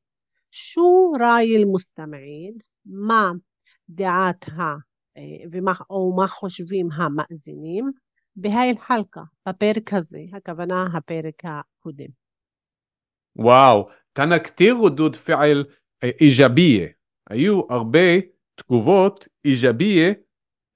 שו 0.50 1.12
ראי 1.20 1.56
אל-מוסתמעין, 1.56 2.54
מה 2.86 3.32
דעת 3.88 4.48
ה... 4.48 4.62
אה, 5.16 5.46
ומה, 5.52 5.72
או 5.90 6.16
מה 6.16 6.28
חושבים 6.28 6.88
המאזינים 6.92 7.90
בהי 8.36 8.70
אל-חלקה, 8.70 9.22
בפרק 9.48 9.92
הזה, 9.92 10.18
הכוונה 10.32 10.86
הפרק 10.94 11.42
הקודם. 11.44 12.10
וואו, 13.36 13.88
כאן 14.14 14.38
כתיר 14.44 14.76
ردود 14.82 15.16
פעל 15.16 15.64
איג'ביה. 16.04 16.88
היו 17.30 17.60
הרבה 17.70 18.08
תגובות 18.54 19.28
איג'ביה 19.44 20.12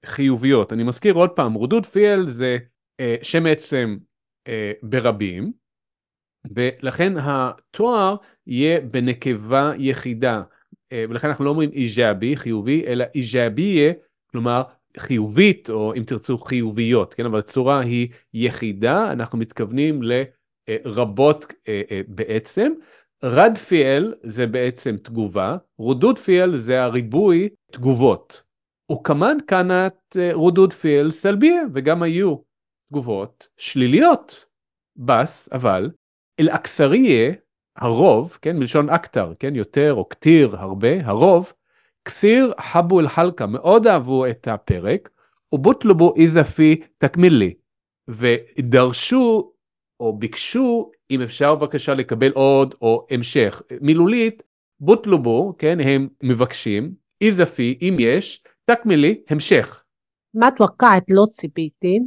חיוביות. 0.04 0.72
אני 0.72 0.82
מזכיר 0.82 1.14
עוד 1.14 1.30
פעם, 1.30 1.54
רודוד 1.54 1.86
פיאל 1.86 2.26
זה 2.26 2.58
אה, 3.00 3.16
שם 3.22 3.46
עצם 3.46 3.96
אה, 4.48 4.72
ברבים, 4.82 5.52
ולכן 6.54 7.12
התואר 7.16 8.16
יהיה 8.46 8.80
בנקבה 8.80 9.72
יחידה. 9.78 10.42
אה, 10.92 11.04
ולכן 11.08 11.28
אנחנו 11.28 11.44
לא 11.44 11.50
אומרים 11.50 11.70
איג'אבי, 11.72 12.36
חיובי, 12.36 12.86
אלא 12.86 13.04
איג'אביה, 13.14 13.92
כלומר 14.26 14.62
חיובית, 14.98 15.70
או 15.70 15.94
אם 15.94 16.04
תרצו 16.04 16.38
חיוביות, 16.38 17.14
כן? 17.14 17.26
אבל 17.26 17.38
הצורה 17.38 17.80
היא 17.80 18.08
יחידה, 18.34 19.12
אנחנו 19.12 19.38
מתכוונים 19.38 20.00
לרבות 20.68 21.52
אה, 21.68 21.82
אה, 21.90 22.00
בעצם. 22.08 22.72
רד 23.24 23.58
פיאל 23.58 24.14
זה 24.22 24.46
בעצם 24.46 24.96
תגובה, 24.96 25.56
רודוד 25.78 26.18
פיאל 26.18 26.56
זה 26.56 26.82
הריבוי 26.82 27.48
תגובות. 27.72 28.42
וכמן 28.92 29.36
כאנת 29.46 30.16
רודוד 30.32 30.72
פיאל 30.72 31.10
סלביה, 31.10 31.62
וגם 31.74 32.02
היו 32.02 32.36
תגובות 32.90 33.48
שליליות. 33.56 34.44
בס, 34.96 35.48
אבל, 35.52 35.90
אל-אכסריה, 36.40 37.32
הרוב, 37.76 38.38
כן, 38.42 38.56
מלשון 38.56 38.90
אקטר, 38.90 39.32
כן, 39.38 39.54
יותר 39.54 39.94
או 39.94 40.08
כתיר, 40.08 40.56
הרבה, 40.56 41.06
הרוב, 41.06 41.52
כסיר 42.04 42.52
חבו 42.60 43.00
אל-חלקה, 43.00 43.46
מאוד 43.46 43.86
אהבו 43.86 44.26
את 44.26 44.48
הפרק, 44.48 45.10
ובוטלבו 45.52 46.14
איזפי 46.16 46.80
תקמילי, 46.98 47.54
ודרשו 48.08 49.52
או 50.00 50.18
ביקשו, 50.18 50.90
אם 51.10 51.22
אפשר 51.22 51.54
בבקשה 51.54 51.94
לקבל 51.94 52.32
עוד 52.32 52.74
או 52.82 53.06
המשך. 53.10 53.62
מילולית, 53.80 54.42
בוטלובו, 54.80 55.54
כן, 55.58 55.80
הם 55.80 56.08
מבקשים, 56.22 56.94
איזפי, 57.20 57.78
אם 57.82 57.96
יש, 58.00 58.44
תקמילי, 58.64 59.22
המשך. 59.28 59.84
מה 60.34 60.48
תוקעת 60.56 61.04
לא 61.10 61.24
ציפיתי? 61.30 61.98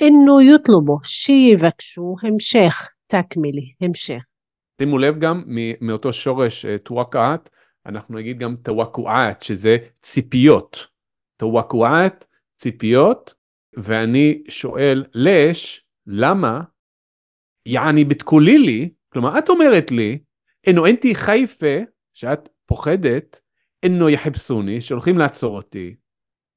אינו 0.00 0.40
יוטלובו, 0.40 0.98
שיבקשו 1.04 2.16
המשך, 2.22 2.88
תקמילי, 3.06 3.72
המשך. 3.80 4.24
שימו 4.80 4.98
לב 4.98 5.18
גם 5.18 5.44
מאותו 5.80 6.12
שורש 6.12 6.64
אה, 6.64 6.78
תווקעת, 6.78 7.50
אנחנו 7.86 8.18
נגיד 8.18 8.38
גם 8.38 8.56
תווקעת, 8.62 9.42
שזה 9.42 9.76
ציפיות. 10.02 10.86
תווקעת, 11.36 12.26
ציפיות, 12.56 13.34
ואני 13.76 14.42
שואל 14.48 15.04
לש, 15.14 15.84
למה? 16.06 16.60
יעני 17.66 18.04
בתקולי 18.04 18.58
לי, 18.58 18.90
כלומר 19.12 19.38
את 19.38 19.48
אומרת 19.48 19.90
לי, 19.90 20.18
אינו 20.66 20.86
אינתי 20.86 21.14
חיפה, 21.14 21.76
שאת 22.14 22.48
פוחדת, 22.66 23.40
אינו 23.83 24.09
יחפסוני, 24.09 24.81
שהולכים 24.81 25.17
לעצור 25.17 25.55
אותי, 25.55 25.95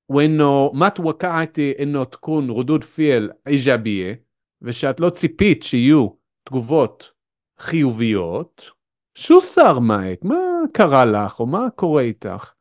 وانه 0.09 0.73
ما 0.73 0.89
توقعتي 0.89 1.83
انه 1.83 2.05
تكون 2.05 2.51
ردود 2.51 2.85
فعل 2.85 3.33
ايجابيه 3.47 4.25
ושאת 4.63 5.01
לא 5.01 5.11
ציפית 5.11 5.63
שיהיו 5.63 6.09
תגובות 6.45 7.13
חיוביות, 7.59 8.71
שו 9.15 9.41
שר 9.41 9.79
מייק, 9.79 10.25
מה 10.25 10.37
קרה 10.73 11.05
לך 11.05 11.41
או 11.41 11.47
מה 11.47 11.71
קורה 11.75 12.03
איתך? 12.03 12.53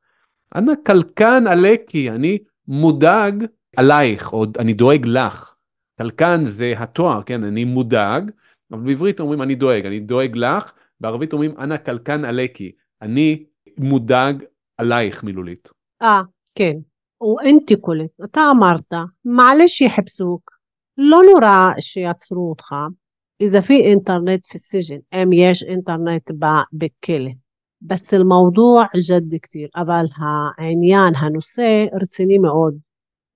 אנא 0.56 0.72
קלקן 0.84 1.48
עלקי, 1.48 2.10
אני 2.12 2.38
מודאג 2.68 3.46
עלייך, 3.78 4.34
או 4.34 4.46
אני 4.60 4.74
דואג 4.74 5.06
לך. 5.06 5.54
קלקן 5.98 6.46
זה 6.46 6.74
התואר, 6.78 7.24
כן, 7.24 7.44
אני 7.44 7.64
מודאג, 7.64 8.32
אבל 8.72 8.82
בעברית 8.82 9.20
אומרים 9.20 9.42
אני 9.42 9.56
דואג, 9.56 9.86
אני 9.86 10.00
דואג 10.00 10.36
לך, 10.36 10.72
בערבית 11.02 11.34
אומרים 11.34 11.54
אנא 11.60 11.78
קלקן 11.78 12.26
עלקי, 12.26 12.72
אני 13.02 13.44
מודאג 13.78 14.44
עלייך 14.82 15.24
מילולית. 15.24 15.70
אה, 16.02 16.22
כן. 16.56 16.74
ואנתי 17.22 17.76
קולט, 17.76 18.12
אתה 18.24 18.42
אמרת, 18.52 18.94
מעלש 19.26 19.82
יחפשוק, 19.82 20.52
לא 20.98 21.22
נורא 21.34 21.72
שיעצרו 21.80 22.50
אותך, 22.50 22.76
إذا 23.42 23.62
في 23.62 23.94
إنترنت 23.94 24.46
في 24.46 24.56
السجن 24.56 25.00
أم 25.14 25.34
يش 25.34 25.64
إنترنت 25.64 26.32
ببيت 26.32 26.94
كله 27.04 27.36
بس 27.82 28.14
الموضوع 28.14 28.88
جد 29.10 29.36
كتير 29.36 29.70
אבל 29.76 30.06
העניין, 30.58 31.16
הנושא 31.16 31.86
רציני 32.02 32.38
מאוד 32.38 32.78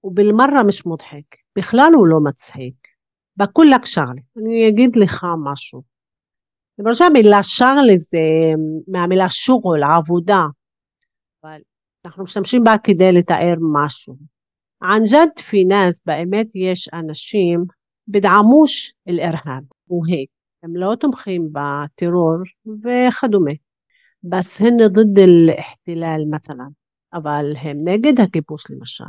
ובלמרה 0.04 0.64
مش 0.64 0.88
مضحك 0.88 1.38
בכלל 1.58 1.92
הוא 1.96 2.08
לא 2.08 2.20
מצחיק. 2.20 2.74
בקול 3.38 3.68
לק 3.76 3.86
שרלי, 3.86 4.22
אני 4.38 4.70
אגיד 4.70 4.96
לך 4.96 5.26
משהו. 5.44 5.82
למשל 6.80 7.04
המילה 7.04 7.44
שרלי 7.44 7.98
זה 7.98 8.20
מהמילה 8.88 9.30
שוגול, 9.30 9.84
עבודה, 9.84 10.42
אבל 11.46 11.62
אנחנו 12.06 12.24
משתמשים 12.24 12.64
בה 12.64 12.76
כדי 12.84 13.12
לתאר 13.12 13.56
משהו. 13.74 14.16
عن 14.82 15.02
جد 15.04 15.40
في 15.40 15.64
ناس 15.64 16.02
באמת 16.06 16.48
יש 16.56 16.90
אנשים 16.94 17.66
בדעמוש 18.08 18.94
אל-ארהב, 19.08 19.64
הוא 19.86 20.06
היק. 20.08 20.30
הם 20.64 20.76
לא 20.76 20.96
תומכים 21.00 21.50
בטרור 21.52 22.36
וכדומה. 22.84 23.52
בס 24.24 24.62
הן 24.62 24.78
ضد 24.88 25.20
الاحتلال 25.20 26.32
مثلا, 26.32 26.68
אבל 27.14 27.54
הם 27.62 27.78
נגד 27.84 28.20
הכיבוש 28.20 28.72
למשל. 28.72 29.04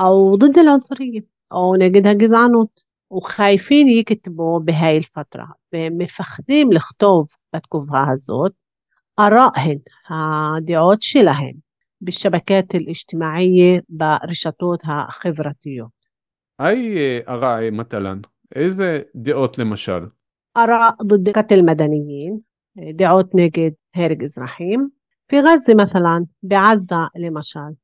או 0.00 0.36
ضد 0.38 0.58
العنصرية, 0.58 1.20
או 1.50 1.76
נגד 1.76 2.06
הגזענות. 2.06 2.88
וחייפין 3.12 3.88
יכתבו 3.88 4.60
בהי 4.64 4.96
אל-פטרה, 4.96 5.46
והם 5.72 5.98
מפחדים 5.98 6.72
לכתוב 6.72 7.26
בתקופה 7.56 8.02
הזאת 8.12 8.52
אראהן, 9.18 9.78
הדעות 10.10 11.02
שלהם, 11.02 11.68
بالشبكات 12.00 12.74
الاجتماعية 12.74 13.82
ברשתות 13.88 14.82
החברתיות. 14.84 15.98
أي 16.60 17.24
أراء 17.28 17.70
مثلا 17.70 18.20
איזה 18.56 19.02
דעות 19.14 19.58
למשל? 19.58 20.08
أراء 20.56 20.94
ضد 21.02 21.28
قتل 21.28 21.54
المدنيين 21.54 22.40
דעות 22.94 23.34
נגד 23.34 23.70
הרג 23.96 24.22
אזרחים 24.24 24.88
في 25.28 25.40
غزة 25.40 25.74
مثلا 25.74 26.24
בעזה 26.42 26.94
למשל. 27.16 27.74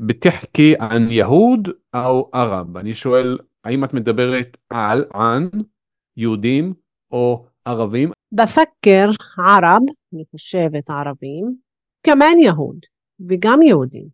بتحكي 0.00 0.76
عن 0.80 1.10
يهود 1.10 1.68
أو 1.94 2.30
عرب 2.34 2.76
אני 2.76 2.94
שואל 2.94 3.38
האם 3.64 3.84
את 3.84 3.94
מדברת 3.94 4.56
על, 4.70 5.04
ען, 5.14 5.48
יהודים 6.16 6.74
או 7.12 7.46
ערבים? 7.68 8.12
بفكر 8.34 9.08
عرب 9.38 9.82
אני 10.14 10.24
חושבת 10.30 10.90
ערבים 10.90 11.56
كمان 12.02 12.38
يهود 12.38 12.80
וגם 13.28 13.62
יהודים. 13.62 14.08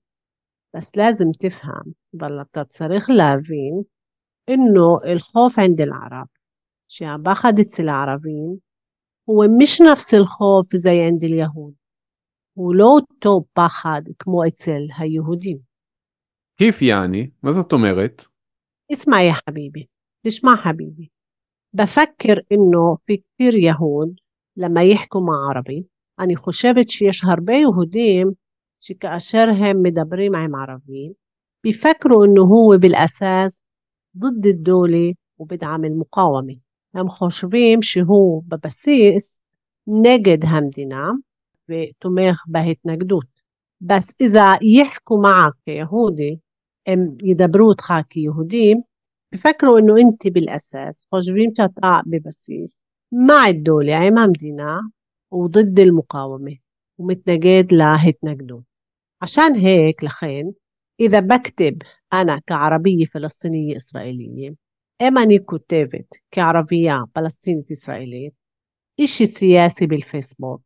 بس 0.76 0.96
لازم 0.96 1.30
تفهم 1.40 1.92
بل 2.12 2.40
אתה 2.40 2.64
צריך 2.64 3.10
להבין 3.10 3.82
إنه 4.48 5.12
الخوف 5.12 5.58
عند 5.58 5.80
العرب 5.80 6.26
שהפחד 6.88 7.52
אצל 7.60 7.88
הערבים 7.88 8.58
הוא 9.24 9.44
مش 9.62 9.80
نفس 9.92 10.14
الخوف 10.14 10.76
زي 10.76 11.00
عند 11.00 11.24
اليهود 11.24 11.74
הוא 12.56 12.74
לא 12.74 12.84
אותו 12.84 13.44
פחד 13.52 14.02
כמו 14.18 14.46
אצל 14.48 14.80
היהודים. 14.98 15.58
كيف 16.56 16.82
يعني? 16.82 17.30
מה 17.42 17.52
זאת 17.52 17.72
אומרת? 17.72 18.22
اسمع 18.92 19.22
يا 19.22 19.32
حبيبي 19.32 19.88
تسمع 20.26 20.56
حبيبي 20.56 21.10
بفكر 21.72 22.42
إنه 22.52 22.96
في 23.06 23.16
كتير 23.16 23.54
يهود 23.54 24.16
لما 24.56 24.82
يحكوا 24.82 25.20
مع 25.20 25.48
عربي 25.48 25.86
אני 26.20 26.36
חושבת 26.36 26.88
שיש 26.88 27.24
הרבה 27.24 27.54
יהודים 27.54 28.30
שכאשר 28.80 29.46
הם 29.58 29.82
מדברים 29.82 30.34
עם 30.34 30.54
ערבים, 30.54 31.12
بيفكروا 31.64 32.26
إنه 32.26 32.42
هو 32.42 32.78
بالأساس 32.78 33.62
ضد 34.16 34.46
الدولة 34.46 35.14
وبدعم 35.38 35.84
المقاومة 35.84 36.56
הם 36.94 37.08
חושבים 37.08 37.82
שהוא 37.82 38.42
בבסיס 38.46 39.42
נגד 39.86 40.44
המדינה 40.44 41.10
ותומך 41.68 42.44
בהתנגדות. 42.48 43.46
بس 43.80 44.14
إذا 44.20 44.58
يحكوا 44.62 45.22
معك 45.22 45.52
كيهودي 45.64 46.40
הם 46.86 47.16
ידברו 47.22 47.70
איתך 47.70 47.92
כיהודים 48.10 48.82
بفكروا 49.33 49.79
إنه 49.79 49.97
انت 49.97 50.27
بالأساس 50.27 51.05
حاجبين 51.11 51.53
عقبة 51.83 52.19
بسيس 52.25 52.79
مع 53.11 53.47
الدولة 53.47 53.95
عمام 53.95 54.31
دينا 54.31 54.91
وضد 55.31 55.79
المقاومة 55.79 56.57
ومتنجد 56.97 57.73
لهتنجدون 57.73 58.63
عشان 59.21 59.55
هيك 59.55 60.03
لخين 60.03 60.53
إذا 60.99 61.19
بكتب 61.19 61.81
أنا 62.13 62.41
كعربية 62.47 63.05
فلسطينية 63.05 63.75
إسرائيلية 63.75 64.55
إما 65.01 65.23
أني 65.23 65.39
كتبت 65.39 66.21
كعربية 66.31 67.05
فلسطينية 67.15 67.63
إسرائيلية 67.71 68.29
إشي 68.99 69.25
سياسي 69.25 69.85
بالفيسبوك 69.85 70.61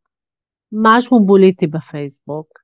مجهوم 0.72 1.26
بوليتي 1.26 1.66
بفيسبوك 1.66 2.60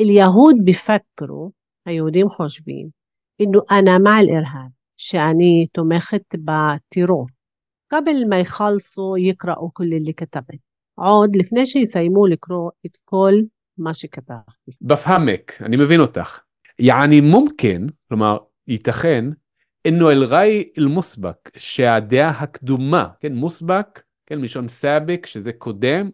اليهود 0.00 0.54
بفكروا 0.54 1.50
اليهودين 1.88 2.28
خشبين 2.28 2.92
إنه 3.40 3.62
أنا 3.72 3.98
مع 3.98 4.20
الإرهاب. 4.20 4.72
שאני 4.99 5.67
תומכת 5.73 6.35
בטרור. 6.35 7.27
قبل 7.93 8.29
ما 8.29 8.39
يخلصوا 8.39 9.17
يقرأوا 9.17 9.69
كل 9.73 9.93
اللي 9.93 10.13
كتبت 10.13 10.59
עוד 10.95 11.35
לפני 11.35 11.67
שיסיימו 11.67 12.27
לקרוא 12.27 12.71
את 12.85 12.97
כל 13.05 13.33
מה 13.77 13.93
שכתבתי. 13.93 14.71
בפהמק, 14.81 15.61
אני 15.61 15.77
מבין 15.77 15.99
אותך. 15.99 16.39
יעני 16.79 17.21
מומכן, 17.21 17.81
כלומר 18.07 18.37
ייתכן, 18.67 19.25
אינו 19.85 20.11
אל 20.11 20.23
ראי 20.23 20.69
אל 20.77 20.85
מוסבק, 20.85 21.57
שהדעה 21.57 22.29
הקדומה, 22.29 23.09
כן, 23.19 23.33
מוסבק, 23.33 24.01
כן, 24.25 24.39
מלשון 24.39 24.67
סאביק, 24.67 25.25
שזה 25.25 25.53
קודם. 25.53 26.09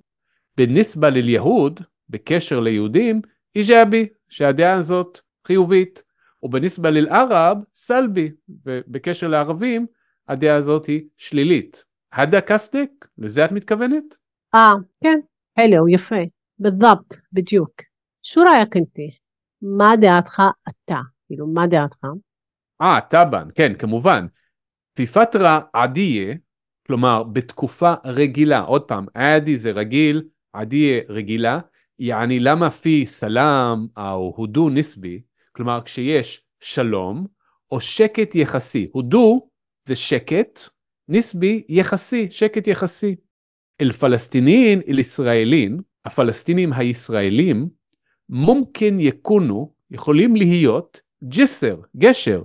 בנסבה 0.57 1.09
ליהוד, 1.09 1.79
בקשר 2.09 2.59
ליהודים, 2.59 3.21
איג'אבי, 3.55 4.07
שהדעה 4.29 4.73
הזאת 4.73 5.19
חיובית. 5.47 6.03
ובנסבה 6.43 6.89
ליל-ערב, 6.89 7.57
סלבי, 7.75 8.31
ובקשר 8.65 9.27
לערבים, 9.27 9.85
הדעה 10.27 10.55
הזאת 10.55 10.85
היא 10.85 11.01
שלילית. 11.17 11.83
הדה 12.13 12.41
קסטיק, 12.41 13.07
לזה 13.17 13.45
את 13.45 13.51
מתכוונת? 13.51 14.17
אה, 14.55 14.73
כן, 15.03 15.19
حلو 15.57 15.87
יפה, 15.89 16.15
بالضبط, 16.59 17.21
בדיוק. 17.33 17.71
שו 18.23 18.41
ראיק 18.41 18.77
אנתי? 18.77 19.11
מה 19.61 19.93
דעתך 20.01 20.41
אתה? 20.69 20.99
כאילו, 21.27 21.47
מה 21.47 21.67
דעתך? 21.67 22.03
אה, 22.81 22.99
טבען, 23.09 23.47
כן, 23.55 23.73
כמובן. 23.73 24.25
פי 24.93 25.05
פטרה 25.05 25.61
עדיה, 25.73 26.35
כלומר, 26.87 27.23
בתקופה 27.23 27.93
רגילה, 28.05 28.59
עוד 28.59 28.81
פעם, 28.81 29.05
עדי 29.13 29.57
זה 29.57 29.71
רגיל, 29.71 30.23
עדיה 30.53 31.01
רגילה, 31.09 31.59
יעני 31.99 32.39
למה 32.39 32.71
פי 32.71 33.05
סלאם 33.05 33.87
או 33.97 34.33
הודו 34.37 34.69
נסבי, 34.69 35.21
כלומר 35.56 35.80
כשיש 35.84 36.42
שלום 36.60 37.26
או 37.72 37.80
שקט 37.80 38.34
יחסי. 38.34 38.88
הודו 38.92 39.48
זה 39.88 39.96
שקט, 39.96 40.60
נסבי 41.08 41.64
יחסי, 41.68 42.26
שקט 42.30 42.66
יחסי. 42.66 43.16
אל 43.80 43.92
פלסטינין, 43.92 44.80
אל 44.88 44.98
ישראלין, 44.98 45.80
הפלסטינים 46.04 46.72
הישראלים, 46.72 47.68
מומקן 48.28 49.00
יקונו, 49.00 49.72
יכולים 49.90 50.36
להיות 50.36 51.00
ג'סר, 51.24 51.76
גשר, 51.96 52.42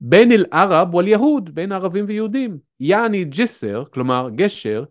בין 0.00 0.32
אל 0.32 0.44
ערב 0.52 0.94
ואל 0.94 1.08
יהוד, 1.08 1.54
בין 1.54 1.72
ערבים 1.72 2.04
ויהודים. 2.08 2.58
יעני 2.80 3.24
ג'סר, 3.24 3.84
כלומר 3.90 4.28
גשר, 4.34 4.84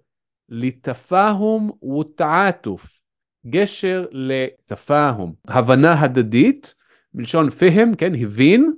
לתפאהום 0.50 1.72
ותעטוף, 2.00 3.02
גשר 3.48 4.06
לתפאהום, 4.12 5.34
הבנה 5.48 6.02
הדדית, 6.02 6.75
מלשון 7.16 7.50
פהם, 7.50 7.96
כן, 7.96 8.16
הבין, 8.16 8.74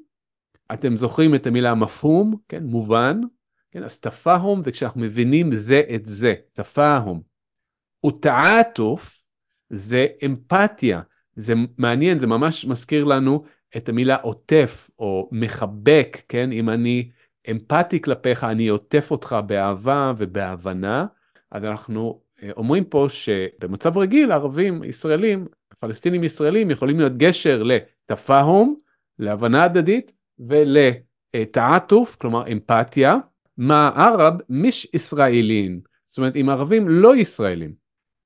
אתם 0.73 0.97
זוכרים 0.97 1.35
את 1.35 1.47
המילה 1.47 1.75
מפהום, 1.75 2.35
כן, 2.47 2.63
מובן, 2.63 3.21
כן, 3.71 3.83
אז 3.83 3.99
תפאהום 3.99 4.63
זה 4.63 4.71
כשאנחנו 4.71 5.01
מבינים 5.01 5.55
זה 5.55 5.81
את 5.95 6.05
זה, 6.05 6.33
תפאהום. 6.53 7.21
ותעטוף 8.05 9.23
זה 9.69 10.07
אמפתיה, 10.25 11.01
זה 11.35 11.53
מעניין, 11.77 12.19
זה 12.19 12.27
ממש 12.27 12.65
מזכיר 12.65 13.03
לנו 13.03 13.43
את 13.77 13.89
המילה 13.89 14.15
עוטף 14.15 14.89
או 14.99 15.29
מחבק, 15.31 16.17
כן, 16.29 16.51
אם 16.51 16.69
אני 16.69 17.09
אמפתי 17.51 18.01
כלפיך, 18.01 18.43
אני 18.43 18.67
עוטף 18.67 19.11
אותך 19.11 19.35
באהבה 19.47 20.13
ובהבנה, 20.17 21.05
אז 21.51 21.63
אנחנו 21.63 22.21
אה, 22.43 22.49
אומרים 22.57 22.83
פה 22.83 23.05
שבמצב 23.09 23.97
רגיל 23.97 24.31
ערבים 24.31 24.83
ישראלים, 24.83 25.47
פלסטינים 25.79 26.23
ישראלים 26.23 26.71
יכולים 26.71 26.99
להיות 26.99 27.17
גשר 27.17 27.63
לתפאהום, 27.63 28.75
להבנה 29.19 29.63
הדדית 29.63 30.11
ולתעטוף, 30.39 32.15
כלומר 32.15 32.47
אמפתיה, 32.51 33.17
מה 33.57 33.91
ערב 33.95 34.33
מש 34.49 34.87
ישראלים, 34.93 35.81
זאת 36.05 36.17
אומרת 36.17 36.35
עם 36.35 36.49
ערבים 36.49 36.89
לא 36.89 37.15
ישראלים. 37.15 37.73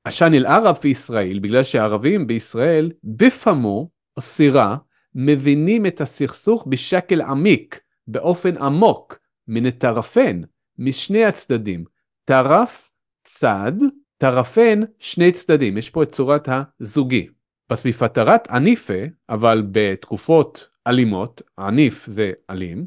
עשן 0.03 0.33
אל 0.33 0.45
ערב 0.45 0.77
וישראל, 0.83 1.39
בגלל 1.39 1.63
שהערבים 1.63 2.27
בישראל 2.27 2.91
בפמו, 3.03 3.89
סירה, 4.19 4.77
מבינים 5.15 5.85
את 5.85 6.01
הסכסוך 6.01 6.65
בשקל 6.69 7.21
עמיק, 7.21 7.81
באופן 8.07 8.57
עמוק, 8.57 9.19
מן 9.47 9.65
הטרפן, 9.65 10.41
משני 10.77 11.25
הצדדים. 11.25 11.83
טרף, 12.25 12.91
צד, 13.23 13.71
טרפן, 14.17 14.79
שני 14.99 15.31
צדדים. 15.31 15.77
יש 15.77 15.89
פה 15.89 16.03
את 16.03 16.11
צורת 16.11 16.49
הזוגי. 16.79 17.27
בסביפתרת 17.71 18.47
עניפה, 18.47 18.93
אבל 19.29 19.63
בתקופות 19.71 20.69
אלימות, 20.87 21.41
עניף 21.59 22.05
זה 22.07 22.31
אלים, 22.49 22.85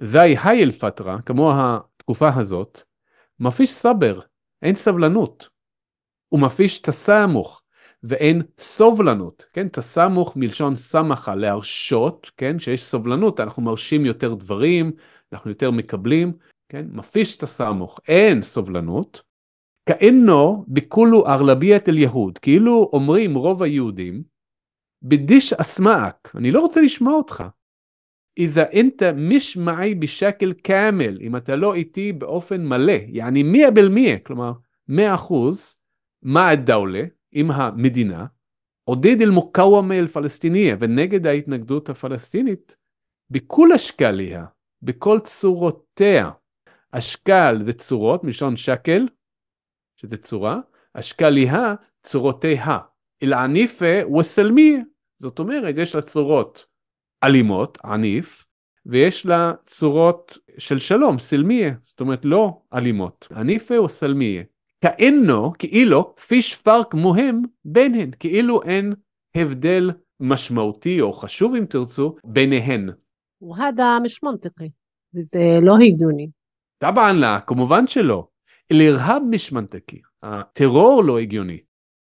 זי 0.00 0.34
הייל 0.44 0.72
פטרה, 0.72 1.18
כמו 1.22 1.52
התקופה 1.54 2.28
הזאת, 2.34 2.82
מפיש 3.40 3.70
סבר, 3.70 4.20
אין 4.62 4.74
סבלנות. 4.74 5.48
הוא 6.28 6.40
מפיש 6.40 6.78
תסמוך, 6.78 7.62
ואין 8.02 8.42
סובלנות, 8.58 9.46
כן? 9.52 9.68
תסמוך 9.68 10.36
מלשון 10.36 10.76
סמכה, 10.76 11.34
להרשות, 11.34 12.30
כן? 12.36 12.58
שיש 12.58 12.84
סובלנות, 12.84 13.40
אנחנו 13.40 13.62
מרשים 13.62 14.06
יותר 14.06 14.34
דברים, 14.34 14.92
אנחנו 15.32 15.50
יותר 15.50 15.70
מקבלים, 15.70 16.32
כן? 16.68 16.86
מפיש 16.92 17.36
תסמוך, 17.36 18.00
אין 18.08 18.42
סובלנות. 18.42 19.27
כאינו 19.88 20.64
בכולו 20.68 21.26
ארלביית 21.26 21.88
אל 21.88 21.98
יהוד, 21.98 22.38
כאילו 22.38 22.90
אומרים 22.92 23.34
רוב 23.34 23.62
היהודים, 23.62 24.22
בדיש 25.02 25.52
אסמאק, 25.52 26.32
אני 26.34 26.50
לא 26.50 26.60
רוצה 26.60 26.80
לשמוע 26.80 27.14
אותך. 27.14 27.44
איזה 28.36 28.62
אינטה 28.62 29.12
משמעי 29.12 29.94
בשקל 29.94 30.52
כאמל, 30.64 31.18
אם 31.20 31.36
אתה 31.36 31.56
לא 31.56 31.74
איתי 31.74 32.12
באופן 32.12 32.66
מלא, 32.66 32.92
יעני 33.08 33.42
מאה 33.42 33.70
בל 33.70 33.88
מאה, 33.88 34.16
כלומר 34.22 34.52
מאה 34.88 35.14
אחוז, 35.14 35.76
מה 36.22 36.48
הדאולה 36.48 37.02
עם 37.32 37.50
המדינה, 37.50 38.26
עודד 38.84 39.22
אל 39.22 39.30
מוקאוומה 39.30 39.94
אל 39.94 40.08
פלסטיניה 40.08 40.76
ונגד 40.80 41.26
ההתנגדות 41.26 41.88
הפלסטינית, 41.88 42.76
בכול 43.30 43.72
אשכליה, 43.72 44.44
בכל 44.82 45.18
צורותיה. 45.24 46.30
אשכל 46.92 47.62
זה 47.62 47.72
צורות, 47.72 48.24
מלשון 48.24 48.56
שקל, 48.56 49.06
שזה 49.97 50.17
צורה, 50.17 50.59
אשכליה 50.93 51.75
צורותיה. 52.03 52.77
אל-עניפה 53.23 54.15
וסלמיה, 54.19 54.79
זאת 55.17 55.39
אומרת, 55.39 55.75
יש 55.77 55.95
לה 55.95 56.01
צורות 56.01 56.65
אלימות, 57.23 57.77
עניף, 57.85 58.45
ויש 58.85 59.25
לה 59.25 59.53
צורות 59.65 60.37
של 60.57 60.77
שלום, 60.77 61.19
סלמיה, 61.19 61.73
זאת 61.81 61.99
אומרת 61.99 62.25
לא 62.25 62.61
אלימות. 62.73 63.27
עניפה 63.35 63.81
וסלמיה. 63.81 64.43
כאינו, 64.81 65.53
כאילו, 65.59 66.15
פיש 66.27 66.55
פארק 66.55 66.93
מוהם 66.93 67.41
ביניהן, 67.65 68.11
כאילו 68.19 68.63
אין 68.63 68.93
הבדל 69.35 69.91
משמעותי 70.19 71.01
או 71.01 71.13
חשוב 71.13 71.55
אם 71.55 71.65
תרצו, 71.65 72.15
ביניהן. 72.23 72.89
وهذا 73.41 73.99
مش 73.99 74.23
منطقي 74.23 74.69
וזה 75.15 75.57
לא 75.61 75.75
הגיוני. 75.75 76.29
טבען 76.77 77.15
לה, 77.15 77.39
כמובן 77.39 77.87
שלא. 77.87 78.27
אל-אירהאב 78.72 79.22
מש 79.30 79.52
מנטקי, 79.52 80.00
הטרור 80.22 81.04
לא 81.04 81.18
הגיוני. 81.18 81.58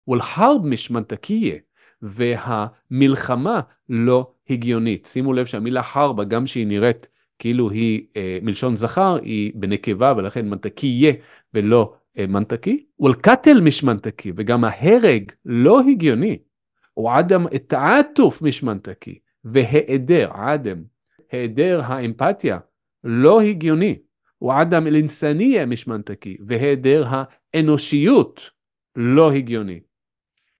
ולחרב 0.08 0.60
מש 0.64 0.90
מנטקיה, 0.90 1.54
והמלחמה 2.02 3.60
לא 3.88 4.32
הגיונית. 4.50 5.06
שימו 5.06 5.32
לב 5.32 5.46
שהמילה 5.46 5.82
חרבה, 5.82 6.24
גם 6.24 6.46
שהיא 6.46 6.66
נראית 6.66 7.08
כאילו 7.38 7.70
היא 7.70 8.06
אה, 8.16 8.38
מלשון 8.42 8.76
זכר, 8.76 9.18
היא 9.22 9.52
בנקבה 9.54 10.14
ולכן 10.16 10.48
מנטקיה 10.48 11.12
ולא 11.54 11.94
אה, 12.18 12.26
מנטקי. 12.26 12.86
ולקטל 13.00 13.60
מש 13.60 13.82
מנטקי, 13.82 14.32
וגם 14.36 14.64
ההרג 14.64 15.32
לא 15.44 15.80
הגיוני. 15.80 16.38
ועדם 16.96 17.46
את 17.54 17.72
העטוף 17.72 18.42
מש 18.42 18.62
מנטקי, 18.62 19.18
והיעדר, 19.44 20.30
עדם, 20.32 20.82
היעדר 21.32 21.80
האמפתיה, 21.84 22.58
לא 23.04 23.40
הגיוני. 23.40 23.98
ועדם 24.42 24.86
אל-אינסניה 24.86 25.66
מש 25.66 25.86
מנטקי, 25.86 26.36
והיעדר 26.46 27.04
האנושיות, 27.08 28.40
לא 28.96 29.32
הגיוני. 29.32 29.80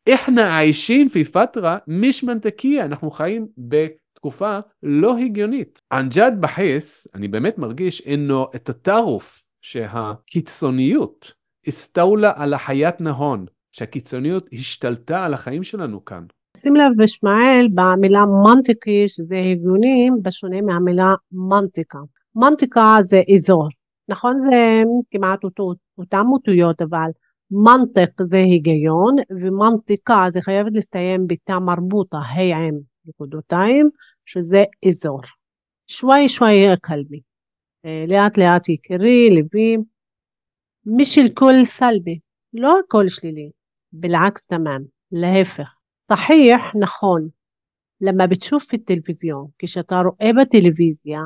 איחנה 0.07 0.59
עיישים 0.59 1.09
פי 1.09 1.25
פטרה 1.25 1.79
מיש 1.87 2.25
מנטקיה, 2.25 2.85
אנחנו 2.85 3.11
חיים 3.11 3.47
בתקופה 3.59 4.59
לא 4.83 5.18
הגיונית. 5.18 5.81
אנג'ד 5.92 6.33
בחס, 6.40 7.09
אני 7.14 7.29
באמת 7.29 7.59
מרגיש 7.59 8.01
אינו 8.07 8.47
את 8.55 8.68
הטרוף 8.68 9.45
שהקיצוניות 9.61 11.33
הסתאולה 11.66 12.33
על 12.37 12.55
החיית 12.55 13.01
נהון, 13.01 13.47
שהקיצוניות 13.73 14.49
השתלטה 14.53 15.25
על 15.25 15.35
החיים 15.35 15.62
שלנו 15.62 16.05
כאן. 16.05 16.25
שים 16.57 16.77
לב 16.77 16.92
בשמעאל 16.99 17.68
במילה 17.75 18.21
מנטיקי 18.45 19.09
שזה 19.09 19.37
הגיוני 19.37 20.11
בשונה 20.23 20.61
מהמילה 20.61 21.14
מנטיקה. 21.33 21.99
מנטיקה 22.36 22.98
זה 23.02 23.22
אזור, 23.36 23.67
נכון 24.10 24.38
זה 24.38 24.82
כמעט 25.12 25.43
אותו, 25.43 25.74
אותם 25.98 26.26
אותיות 26.32 26.82
אבל 26.82 27.10
מנטק 27.52 28.12
זה 28.22 28.38
היגיון 28.38 29.15
ומנטיקה 29.41 30.26
זה 30.32 30.41
חייבת 30.41 30.72
להסתיים 30.76 31.28
בתא 31.28 31.60
מרבוטה, 31.60 32.17
ה' 32.17 32.58
עם 32.58 32.80
נקודותיים, 33.06 33.89
שזה 34.26 34.63
אזור. 34.88 35.22
שוואי 35.88 36.30
שוואי 36.30 36.78
קלבי. 36.82 37.20
לאט 38.08 38.38
לאט 38.38 38.70
יקירי, 38.70 39.30
ליבי. 39.30 39.78
مش 40.86 41.17
الكل 41.17 41.65
سلبي 41.65 42.20
לא 42.54 42.80
הכל 42.80 43.08
שלילי. 43.08 43.52
بالعكس 43.91 44.46
تمام 44.46 44.86
להפך. 45.12 45.76
صحيح 46.10 46.76
נכון. 46.76 47.30
لما 48.02 48.26
بتشوف 48.26 48.65
في 48.65 48.76
التلفزيون 48.76 49.48
כשאתה 49.60 49.96
רואה 49.96 50.32
בטלוויזיה 50.41 51.20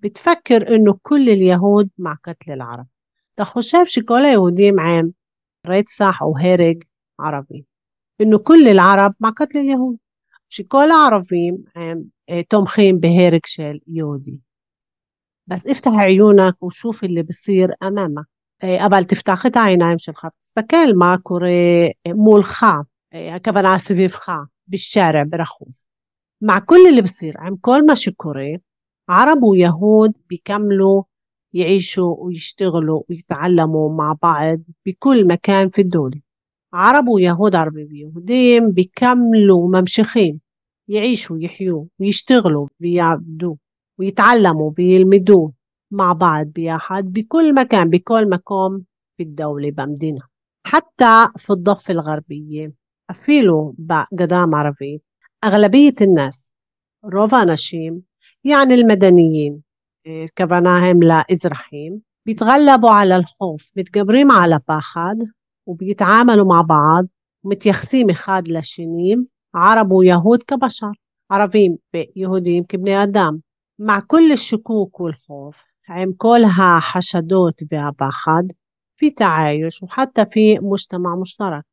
بتفكر 0.00 0.74
إنه 0.74 0.94
كل 1.02 1.28
اليهود 1.28 1.88
مع 1.98 2.14
قتل 2.24 2.52
العرب 2.52 2.86
אתה 3.34 3.44
חושב 3.44 3.86
שכל 3.86 4.24
היהודים 4.24 4.78
עם 4.78 5.08
רצח 5.66 6.22
או 6.22 6.34
הרג 6.38 6.84
ערבי, 7.20 7.62
إنه 8.20 8.38
كل 8.38 8.68
العرب 8.68 9.12
مع 9.20 9.30
قتل 9.30 9.58
اليهود 9.58 9.96
שכל 10.48 10.90
הערבים 10.90 11.56
הם 11.76 12.02
תומכים 12.48 13.00
בהרג 13.00 13.40
של 13.46 13.78
יהודי. 13.86 14.38
بس 15.46 15.66
افتح 15.66 15.90
عيونك 15.90 16.62
وشوف 16.62 17.04
اللي 17.04 17.22
بصير 17.22 17.68
أمامك 17.82 18.24
אבל 18.86 19.04
תפתח 19.04 19.46
את 19.46 19.56
העיניים 19.56 19.98
שלך, 19.98 20.26
תסתכל 20.38 20.92
מה 20.98 21.16
קורה 21.22 21.48
מולך, 22.14 22.66
הכוונה 23.36 23.78
סביבך, 23.78 24.32
בשארע, 24.68 25.22
ברחוב. 25.28 25.68
مع 26.42 26.58
كل 26.58 26.80
اللي 26.88 27.02
بصير 27.02 27.34
עם 27.46 27.56
כל 27.60 27.80
מה 27.86 27.96
שקורה, 27.96 28.48
عرب 29.09 29.43
ويهود 29.43 30.13
بيكملوا 30.29 31.03
يعيشوا 31.53 32.15
ويشتغلوا 32.19 33.03
ويتعلموا 33.09 33.95
مع 33.97 34.15
بعض 34.23 34.59
بكل 34.85 35.27
مكان 35.27 35.69
في 35.69 35.81
الدولة 35.81 36.21
عرب 36.73 37.07
ويهود 37.07 37.55
عرب 37.55 37.75
ويهودين 37.75 38.71
بيكملوا 38.71 39.79
ممشخين 39.79 40.39
يعيشوا 40.87 41.37
يحيوا 41.39 41.85
ويشتغلوا 41.99 42.67
بيعبدوا 42.79 43.55
ويتعلموا 43.99 44.71
بيلمدوا 44.71 45.49
مع 45.91 46.13
بعض 46.13 46.45
بياحد 46.45 47.13
بكل 47.13 47.55
مكان 47.55 47.89
بكل 47.89 48.29
مكان 48.29 48.83
في 49.17 49.23
الدولة 49.23 49.71
بمدينة. 49.71 50.21
حتى 50.65 51.27
في 51.37 51.53
الضفة 51.53 51.91
الغربية 51.91 52.73
أفيلوا 53.09 53.73
بقدام 53.77 54.55
عربي 54.55 55.01
أغلبية 55.43 55.95
الناس 56.01 56.53
روفا 57.05 57.43
نشيم 57.45 58.03
يعني 58.46 58.74
المدنيين 58.74 59.62
كفناهم 60.36 61.02
لإزرحيم 61.02 62.02
بيتغلبوا 62.26 62.90
على 62.90 63.16
الخوف 63.16 63.70
متجبرين 63.76 64.30
على 64.30 64.60
פחד 64.66 65.16
وبيتعاملوا 65.66 66.46
مع 66.46 66.60
بعض 66.60 67.06
ومتيخسين 67.44 68.10
אחד 68.10 68.42
לשני 68.48 69.16
عرب 69.54 69.92
ويهود 69.92 70.42
كبشر 70.42 70.92
عربين 71.30 71.78
ויהודים 71.94 72.64
كبني 72.64 73.02
أدم 73.02 73.40
مع 73.78 74.00
كل 74.00 74.32
الشكوك 74.32 75.00
والخوف 75.00 75.64
עם 75.88 76.12
כל 76.16 76.40
החשדות 76.44 77.62
והפחד 77.72 78.42
في 78.96 79.10
تعايش 79.10 79.82
وحتى 79.82 80.26
في 80.26 80.58
مجتمع 80.58 81.16
مشترك 81.16 81.64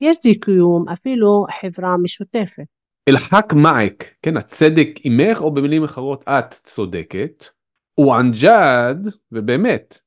יש 0.00 0.16
דיקיום 0.22 0.88
אפילו 0.88 1.46
חברה 1.60 1.96
משותפת 1.96 2.66
אלחק 3.09 3.53
מעק, 3.55 4.15
כן, 4.21 4.37
הצדק 4.37 4.89
עמך, 5.03 5.41
או 5.41 5.51
במילים 5.51 5.83
אחרות, 5.83 6.23
את 6.29 6.53
צודקת. 6.53 7.45
וענג'אד, 7.99 9.07
ובאמת, 9.31 10.01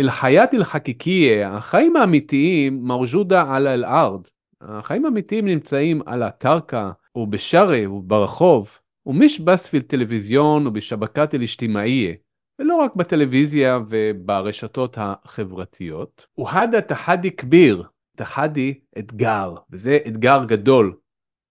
אלחיית 0.00 0.54
אלחקיקיה, 0.54 1.56
החיים 1.56 1.96
האמיתיים 1.96 2.82
מרג'ודה 2.82 3.54
על 3.54 3.68
אל-ארד. 3.68 4.20
החיים 4.60 5.04
האמיתיים 5.04 5.46
נמצאים 5.46 6.02
על 6.06 6.22
הקרקע, 6.22 6.90
או 7.14 7.26
בשארה, 7.26 7.86
או 7.86 8.02
ברחוב, 8.02 8.78
ומישבס 9.06 9.66
פיל 9.66 9.82
טלוויזיון, 9.82 10.66
ובשבקת 10.66 11.34
אל-אשתימאיה. 11.34 12.14
ולא 12.58 12.76
רק 12.76 12.96
בטלוויזיה 12.96 13.78
וברשתות 13.88 14.98
החברתיות. 15.00 16.26
והדה 16.38 16.80
תחדי 16.80 17.30
כביר, 17.30 17.82
תחדי 18.16 18.74
אתגר, 18.98 19.54
וזה 19.70 19.98
אתגר 20.06 20.44
גדול. 20.44 20.96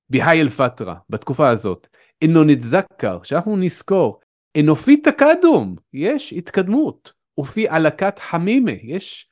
בהאי 0.10 0.41
אל 0.41 0.50
פטרה, 0.50 0.96
בתקופה 1.10 1.50
הזאת. 1.50 1.88
אינו 2.22 2.44
נתזכר, 2.44 3.20
שאנחנו 3.24 3.58
נזכור. 3.58 4.20
אנופי 4.60 4.98
תקדום, 4.98 5.76
יש 5.94 6.34
התקדמות. 6.34 7.13
ופי 7.39 7.68
עלקת 7.68 8.20
חמימה, 8.20 8.72
יש 8.84 9.30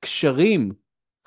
קשרים 0.00 0.72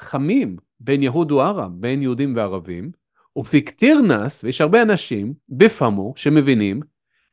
חמים 0.02 0.58
בין 0.80 1.04
יהוד 1.04 1.32
וערב, 1.32 1.72
בין 1.72 2.02
יהודים 2.02 2.36
וערבים. 2.36 2.92
ופי 3.38 3.62
קטירנס 3.62 4.44
ויש 4.44 4.62
הרבה 4.62 4.82
אנשים 4.82 5.34
בפאמו 5.50 6.14
שמבינים, 6.16 6.80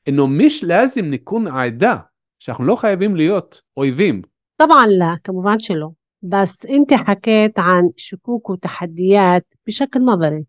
אינו 0.07 0.27
מיש 0.27 0.65
לאזם 0.65 1.05
ניקון 1.05 1.47
עדה, 1.47 1.97
שאנחנו 2.39 2.65
לא 2.65 2.77
חייבים 2.77 3.17
להיות 3.17 3.63
אויבים. 3.77 4.23
طبعا 4.57 4.87
لا 4.87 5.15
כמובן 5.25 5.59
שלא. 5.59 5.89
بس 6.23 6.67
انت 6.67 6.93
حكيت 6.93 7.59
عن 7.59 7.89
شكوك 7.97 8.51
وتحديات 8.51 9.55
بشكل 9.67 10.01
نظري 10.05 10.45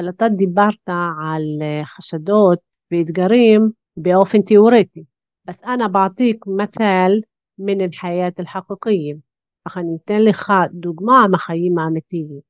אבל 0.00 0.08
אתה 0.08 0.28
דיברת 0.28 0.88
על 0.88 1.42
חשדות 1.84 2.58
ואתגרים 2.92 3.70
באופן 3.96 4.42
תיאורטי. 4.42 5.04
אז 5.48 5.62
אנא 5.64 5.88
בעתיק 5.88 6.44
מתל 6.46 7.10
מן 7.58 7.80
אל-חיית 7.80 8.40
אל-חקוקיים. 8.40 9.16
אך 9.64 9.78
אני 9.78 9.96
אתן 10.04 10.22
לך 10.22 10.52
דוגמה 10.72 11.26
מהחיים 11.30 11.78
האמיתיים. 11.78 12.40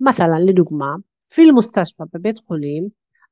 مثلا 0.00 0.38
לדוגמה, 0.38 0.94
في 1.28 1.42
المستشفى 1.42 2.02
בבית 2.14 2.38
חולים, 2.38 2.88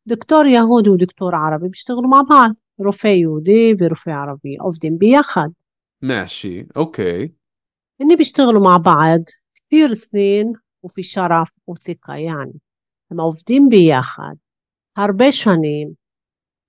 דוקטור 0.06 0.44
יהודי 0.44 0.90
ודוקטור 0.90 1.30
ערבי 1.34 1.68
משתגרו 1.68 2.08
מע 2.08 2.20
בעל. 2.28 2.50
רופא 2.78 3.08
יהודי 3.08 3.74
ורופא 3.80 4.10
ערבי 4.10 4.56
עובדים 4.60 4.98
ביחד. 4.98 5.48
ماشي, 6.02 6.64
אוקיי. 6.76 7.28
هني 8.00 8.16
بيشتغلوا 8.16 8.64
مع 8.64 8.76
بعض 8.76 9.20
كتير 9.54 9.94
سنين 9.94 10.52
وفي 10.82 11.02
شرف 11.02 11.50
وثقة 11.66 12.14
يعني 12.14 12.52
הם 13.13 13.19
עובדים 13.19 13.69
ביחד 13.69 14.33
הרבה 14.97 15.31
שנים 15.31 15.93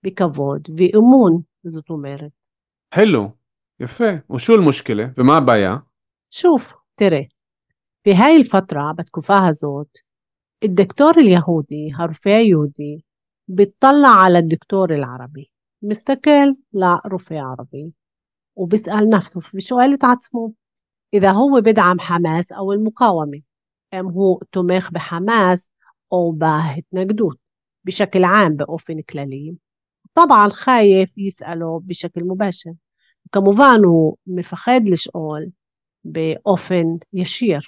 בכבוד 0.04 0.68
ואמון 0.76 1.42
זאת 1.64 1.90
אומרת. 1.90 2.32
حلو 2.94 3.30
יפה 3.80 4.04
وشو 4.28 4.54
المشكلة 4.54 5.12
ומה 5.18 5.36
הבעיה? 5.36 5.78
شوف 6.30 6.76
ترى 6.96 7.28
بهاي 8.06 8.36
الفترة 8.36 8.92
בתקופה 8.98 9.48
הזאת 9.48 9.98
الدكتور 10.64 11.18
اليهودي 11.18 11.94
הרופא 11.98 12.28
היהודי 12.28 13.02
بيطلع 13.48 14.08
على 14.08 14.38
الدكتور 14.38 14.94
العربي 14.94 15.52
مستقل 15.82 16.56
لرفع 16.72 17.40
عربي 17.42 17.92
وبيسأل 18.56 19.08
نفسه 19.08 19.40
بسؤال 19.54 19.98
عتسمه 20.02 20.52
إذا 21.14 21.30
هو 21.30 21.60
بدعم 21.60 22.00
حماس 22.00 22.52
أو 22.52 22.72
المقاومة 22.72 23.40
أم 23.94 24.06
هو 24.08 24.40
تمخ 24.52 24.90
بحماس 24.90 25.72
או 26.15 26.33
בהתנגדות 26.37 27.37
بشكل 27.85 28.23
عام 28.23 28.57
באופן 28.57 29.01
כללי, 29.01 29.55
طبعا 30.13 30.47
خايف 30.49 31.17
يسأله 31.17 31.81
بشكل 31.83 32.23
مباشر 32.23 32.69
וכמובן 33.27 33.79
הוא 33.85 34.15
מפחד 34.27 34.81
לשאול 34.87 35.45
באופן 36.05 36.83
ישיר. 37.13 37.59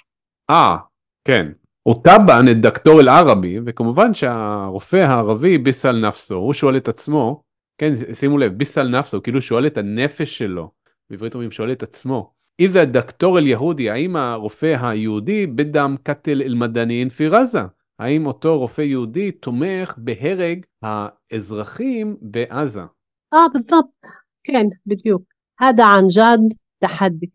אה, 0.50 0.76
כן. 1.24 1.46
אותבן 1.86 2.44
את 2.50 2.60
דקטור 2.60 3.00
אל-ערבי, 3.00 3.58
וכמובן 3.66 4.14
שהרופא 4.14 4.96
הערבי 4.96 5.58
ביסל 5.58 6.08
נפסו, 6.08 6.34
הוא 6.34 6.52
שואל 6.52 6.76
את 6.76 6.88
עצמו, 6.88 7.42
כן, 7.78 7.94
שימו 8.14 8.38
לב, 8.38 8.52
ביסל 8.52 8.88
נפסו, 8.88 9.22
כאילו 9.22 9.42
שואל 9.42 9.66
את 9.66 9.78
הנפש 9.78 10.38
שלו, 10.38 10.70
בעברית 11.10 11.34
אומרים 11.34 11.50
שואל 11.50 11.72
את 11.72 11.82
עצמו, 11.82 12.32
איזה 12.58 12.84
דקטור 12.84 13.38
אל-יהודי, 13.38 13.90
האם 13.90 14.16
הרופא 14.16 14.76
היהודי 14.80 15.46
בדם 15.46 15.96
קטל 16.02 16.42
אל-מדניין 16.42 17.08
פירזה? 17.08 17.77
האם 17.98 18.26
אותו 18.26 18.58
רופא 18.58 18.82
יהודי 18.82 19.32
תומך 19.32 19.94
בהרג 19.96 20.66
האזרחים 20.82 22.16
בעזה? 22.20 22.82
אה, 23.34 23.46
بالضبط. 23.52 23.96
כן, 24.44 24.66
בדיוק. 24.86 25.22
هذا 25.60 25.84
عن 25.84 26.06
جد 26.06 26.56
تحدي 26.78 27.26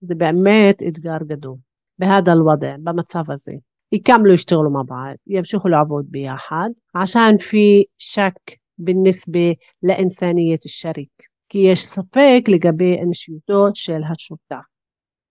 זה 0.00 0.14
באמת 0.14 0.82
אתגר 0.88 1.18
גדול. 1.26 1.56
בהדה 1.98 2.32
الوضع, 2.32 2.74
במצב 2.78 3.30
הזה. 3.30 3.52
יקם 3.92 4.12
יקמלו 4.12 4.32
ישתغلوا 4.32 4.64
לו 4.64 4.70
מבעד, 4.70 5.16
ימשיכו 5.26 5.68
לעבוד 5.68 6.04
ביחד, 6.08 6.70
עשן 6.94 7.38
פי 7.50 7.84
שק 7.98 8.34
بالنسبة 8.78 9.54
לאינסניית 9.82 10.62
שריק. 10.66 11.22
כי 11.48 11.58
יש 11.58 11.78
ספק 11.78 12.42
לגבי 12.48 12.98
אנשיותו 13.02 13.66
של 13.74 14.00
השותף. 14.12 14.64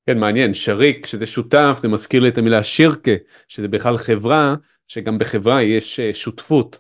כן, 0.06 0.18
מעניין, 0.18 0.54
שריק, 0.54 1.06
שזה 1.06 1.26
שותף, 1.26 1.80
זה 1.82 1.88
מזכיר 1.88 2.22
לי 2.22 2.30
את 2.30 2.38
המילה 2.38 2.64
שירקה, 2.64 3.12
שזה 3.48 3.68
בכלל 3.68 3.98
חברה 3.98 4.56
שגם 4.89 5.19
בחברה 5.19 5.63
יש 5.63 6.01
שותפות. 6.01 6.79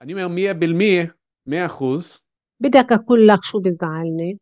אני 0.00 0.12
אומר, 0.12 0.28
מיה 0.28 0.54
בלמיה, 0.54 1.04
מאה 1.46 1.66
אחוז. 1.66 2.20
بدك 2.60 2.92
أقول 2.92 3.26
لك 3.26 3.44
شو 3.44 3.60
بزعلني 3.60 4.36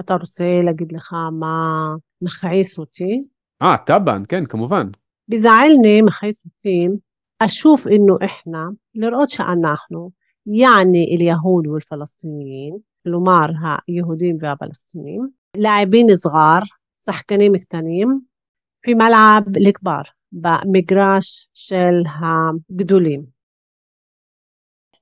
אתה 0.00 0.14
רוצה 0.14 0.44
להגיד 0.64 0.92
לך 0.92 1.12
מה 1.32 1.94
מכעיס 2.22 2.78
אותי 2.78 3.22
אה, 3.62 3.76
טבען, 3.86 4.22
כן, 4.28 4.46
כמובן. 4.46 4.90
بزعلني 5.28 6.02
מכעיס 6.02 6.44
אותי 6.44 6.88
أشوف 7.42 7.88
إنه 7.88 8.18
إحنا 8.24 8.74
لرقود 8.94 9.28
שאנחנו 9.28 10.10
يعني 10.46 11.04
اليهود 11.14 11.66
والفلسطينيين 11.66 12.78
כלומר 13.04 13.46
היהודים 13.88 14.36
והפלסטינים 14.40 15.30
لاعبين 15.56 16.16
صغار 16.16 16.62
שחקנים 17.04 17.58
קטנים 17.58 18.20
في 18.82 18.94
ملعب 18.94 19.56
الكبار 19.56 20.04
במגרש 20.34 21.48
של 21.54 22.02
הגדולים. 22.20 23.24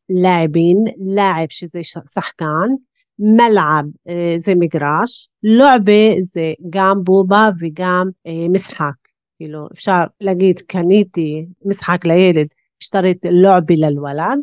لاعبين 0.09 0.85
لاعب 1.15 1.51
שזה 1.51 1.81
שחקן 2.15 2.69
ملعب 3.19 3.91
زي 4.37 4.55
مجراش 4.55 5.31
لعبة 5.43 6.17
زي 6.21 6.55
قام 6.75 7.03
بوبا 7.03 7.53
وقام 7.63 8.11
مسحك 8.27 9.09
כאילו 9.39 9.69
אפשר 9.73 9.99
להגיד 10.21 10.59
קניתי 10.59 11.47
משחק 11.65 12.05
לילד, 12.05 12.47
השתרית 12.83 13.27
לועבי 13.31 13.77
ללוולד, 13.77 14.39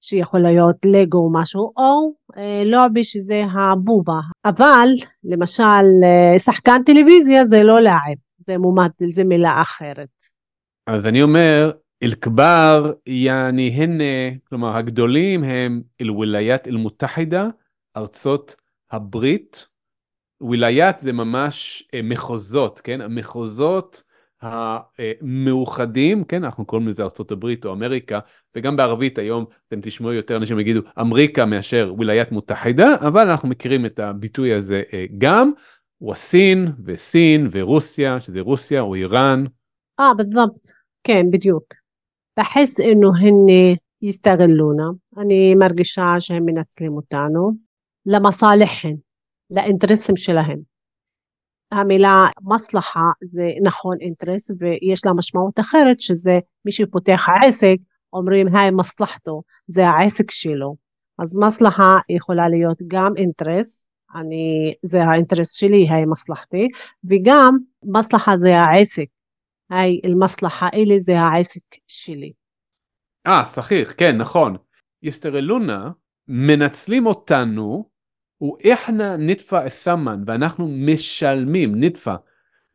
שיכול 0.00 0.40
להיות 0.40 0.76
לגו 0.86 1.18
או 1.18 1.32
משהו, 1.32 1.72
או 1.76 2.12
אה, 2.36 2.62
לועבי 2.64 3.04
שזה 3.04 3.42
הבובה. 3.52 4.20
אבל 4.44 4.88
למשל 5.24 5.84
אה, 6.04 6.38
שחקן 6.38 6.82
טלוויזיה 6.86 7.44
זה 7.46 7.62
לא 7.62 7.80
לעב, 7.80 8.18
זה 8.47 8.57
מומד, 8.57 8.89
זה 9.09 9.23
מילה 9.23 9.61
אחרת. 9.61 10.23
אז 10.87 11.07
אני 11.07 11.21
אומר, 11.21 11.71
אל-כבר 12.03 12.93
יעני 13.05 13.69
הן, 13.69 13.99
כלומר 14.49 14.77
הגדולים 14.77 15.43
הם 15.43 15.81
אל-וליית 16.01 16.67
אל-מותחידה, 16.67 17.47
ארצות 17.97 18.55
הברית. 18.91 19.67
וליית 20.41 20.99
זה 20.99 21.13
ממש 21.13 21.83
אה, 21.93 22.01
מחוזות, 22.03 22.81
כן? 22.81 23.01
המחוזות 23.01 24.03
המאוחדים, 24.41 26.23
כן, 26.23 26.43
אנחנו 26.43 26.65
קוראים 26.65 26.87
לזה 26.87 27.03
ארה"ב 27.03 27.65
או 27.65 27.73
אמריקה, 27.73 28.19
וגם 28.55 28.75
בערבית 28.75 29.17
היום 29.17 29.45
אתם 29.67 29.79
תשמעו 29.81 30.13
יותר 30.13 30.37
אנשים 30.37 30.59
יגידו 30.59 30.81
אמריקה 30.99 31.45
מאשר 31.45 31.93
ווליית 31.97 32.31
מותחידה, 32.31 32.95
אבל 33.07 33.29
אנחנו 33.29 33.49
מכירים 33.49 33.85
את 33.85 33.99
הביטוי 33.99 34.53
הזה 34.53 34.83
אה, 34.93 35.05
גם, 35.17 35.51
הוא 35.97 36.13
הסין 36.13 36.67
וסין 36.85 37.49
ורוסיה, 37.51 38.19
שזה 38.19 38.41
רוסיה 38.41 38.81
או 38.81 38.95
איראן. 38.95 39.43
אה, 39.99 40.13
بالضبط. 40.13 40.67
כן, 41.03 41.25
בדיוק. 41.31 41.73
בחס 42.39 42.79
אינו 42.79 43.11
הן 43.15 43.49
אה, 43.49 43.73
יסתגלונה. 44.01 44.89
אני 45.17 45.55
מרגישה 45.55 46.15
שהם 46.19 46.45
מנצלים 46.45 46.93
אותנו. 46.93 47.51
למסלחן 48.05 48.93
לאינטרסים 49.51 50.15
שלהם. 50.15 50.59
המילה 51.71 52.25
מסלחה 52.41 53.09
זה 53.23 53.49
נכון 53.63 53.97
אינטרס 54.01 54.51
ויש 54.59 55.05
לה 55.05 55.13
משמעות 55.13 55.59
אחרת 55.59 55.99
שזה 55.99 56.39
מי 56.65 56.71
שפותח 56.71 57.25
עסק 57.43 57.75
אומרים 58.13 58.55
היי 58.55 58.71
מסלחתו 58.71 59.41
זה 59.67 59.87
העסק 59.87 60.31
שלו 60.31 60.75
אז 61.19 61.35
מסלחה 61.35 61.97
יכולה 62.09 62.49
להיות 62.49 62.77
גם 62.87 63.13
אינטרס 63.17 63.87
אני 64.15 64.73
זה 64.81 65.03
האינטרס 65.03 65.51
שלי 65.51 65.87
היי 65.89 66.05
מסלחתי 66.05 66.67
וגם 67.03 67.57
מסלחה 67.83 68.37
זה 68.37 68.59
העסק 68.59 69.07
היי 69.69 70.01
אל-מסלחה 70.05 70.67
אלה 70.73 70.97
זה 70.97 71.19
העסק 71.19 71.61
שלי. 71.87 72.31
אה 73.27 73.45
סחיח 73.45 73.93
כן 73.97 74.17
נכון 74.17 74.55
יסטרלונה 75.03 75.91
מנצלים 76.27 77.05
אותנו 77.05 77.89
ואיחנה 78.41 79.17
נתפה 79.17 79.67
אסמן, 79.67 80.23
ואנחנו 80.27 80.67
משלמים, 80.67 81.83
נתפה, 81.83 82.15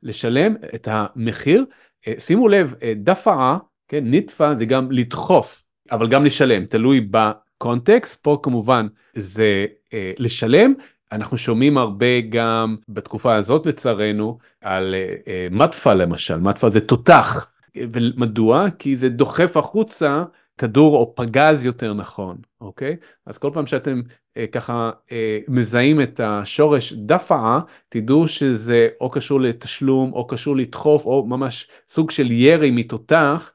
לשלם 0.03 0.55
את 0.75 0.89
המחיר. 0.91 1.65
אה, 2.09 2.15
שימו 2.19 2.49
לב, 2.49 2.75
אה, 2.83 2.93
דפעה, 2.97 3.59
כן, 3.89 4.05
נתפה 4.07 4.55
זה 4.59 4.65
גם 4.65 4.93
לדחוף, 4.93 5.65
אבל 5.91 6.09
גם 6.09 6.25
לשלם, 6.25 6.67
תלוי 6.67 7.09
בקונטקסט, 7.11 8.23
פה 8.23 8.41
כמובן 8.43 8.87
זה 9.15 9.67
אה, 9.93 10.13
לשלם. 10.19 10.75
אנחנו 11.13 11.39
שומעים 11.39 11.79
הרבה 11.79 12.21
גם 12.29 12.77
בתקופה 12.89 13.35
הזאת 13.35 13.67
לצערנו 13.67 14.39
על 14.61 14.95
אה, 14.95 15.15
אה, 15.29 15.49
מטפה 15.51 15.95
למשל, 15.95 16.37
מטפה 16.41 16.71
זה 16.71 16.81
תותח. 16.81 17.53
ומדוע? 17.77 18.67
כי 18.79 18.97
זה 18.97 19.09
דוחף 19.09 19.57
החוצה 19.57 20.25
כדור 20.59 20.97
או 20.97 21.15
פגז 21.15 21.65
יותר 21.65 21.95
נכון, 21.95 22.37
אוקיי? 22.61 22.97
אז 23.27 23.39
כל 23.39 23.51
פעם 23.55 23.67
שאתם 23.67 24.01
אה, 24.37 24.47
ככה 24.47 24.91
אה, 25.13 25.39
מזהים 25.49 26.01
את 26.01 26.21
השורש 26.25 26.93
דפעה, 26.93 27.61
תדעו 27.89 28.29
שזה 28.29 28.89
או 29.01 29.11
קשור 29.11 29.41
לתשלום 29.41 30.13
או 30.13 30.27
קשור 30.27 30.57
לדחוף 30.57 31.07
או 31.07 31.27
ממש 31.27 31.69
סוג 31.89 32.11
של 32.11 32.31
ירי 32.31 32.71
מתותח, 32.71 33.53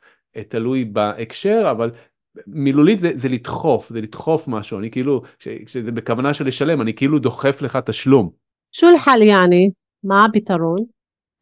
תלוי 0.47 0.85
בהקשר, 0.85 1.67
אבל 1.71 1.91
מילולית 2.47 2.99
זה, 2.99 3.11
זה 3.15 3.29
לדחוף, 3.29 3.89
זה 3.89 4.01
לדחוף 4.01 4.47
משהו, 4.47 4.79
אני 4.79 4.91
כאילו, 4.91 5.21
כשזה 5.65 5.91
בכוונה 5.91 6.33
של 6.33 6.47
לשלם, 6.47 6.81
אני 6.81 6.93
כאילו 6.93 7.19
דוחף 7.19 7.61
לך 7.61 7.77
תשלום. 7.85 8.29
שו 8.75 8.87
אל-חל 8.87 9.21
יעני? 9.21 9.71
מה 10.03 10.25
הפתרון? 10.25 10.79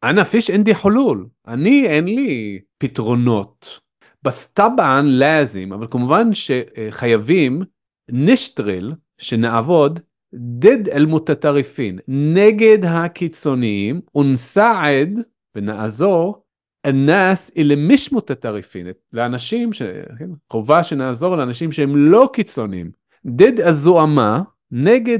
אנא 0.04 0.24
פיש 0.24 0.50
אין 0.50 0.62
די 0.62 0.74
חולול, 0.74 1.26
אני 1.46 1.86
אין 1.86 2.04
לי 2.04 2.58
פתרונות. 2.78 3.80
בס 4.22 4.46
טבען 4.46 5.06
לאזים, 5.06 5.72
אבל 5.72 5.86
כמובן 5.90 6.28
שחייבים 6.32 7.62
נשטרל, 8.10 8.92
שנעבוד 9.18 10.00
דד 10.34 10.88
אל 10.88 11.06
מוטטריפין, 11.06 11.98
נגד 12.08 12.78
הקיצוניים, 12.84 14.00
ונסעד 14.14 15.20
ונעזור 15.54 16.45
אנס 16.86 17.50
אלה 17.58 17.76
מיש 17.76 18.12
מוטטריפין, 18.12 18.86
לאנשים, 19.12 19.72
ש... 19.72 19.82
כן, 20.18 20.30
חובה 20.50 20.82
שנעזור 20.82 21.36
לאנשים 21.36 21.72
שהם 21.72 21.96
לא 21.96 22.30
קיצוניים. 22.32 22.90
דד 23.26 23.60
הזוהמה 23.60 24.42
נגד 24.70 25.18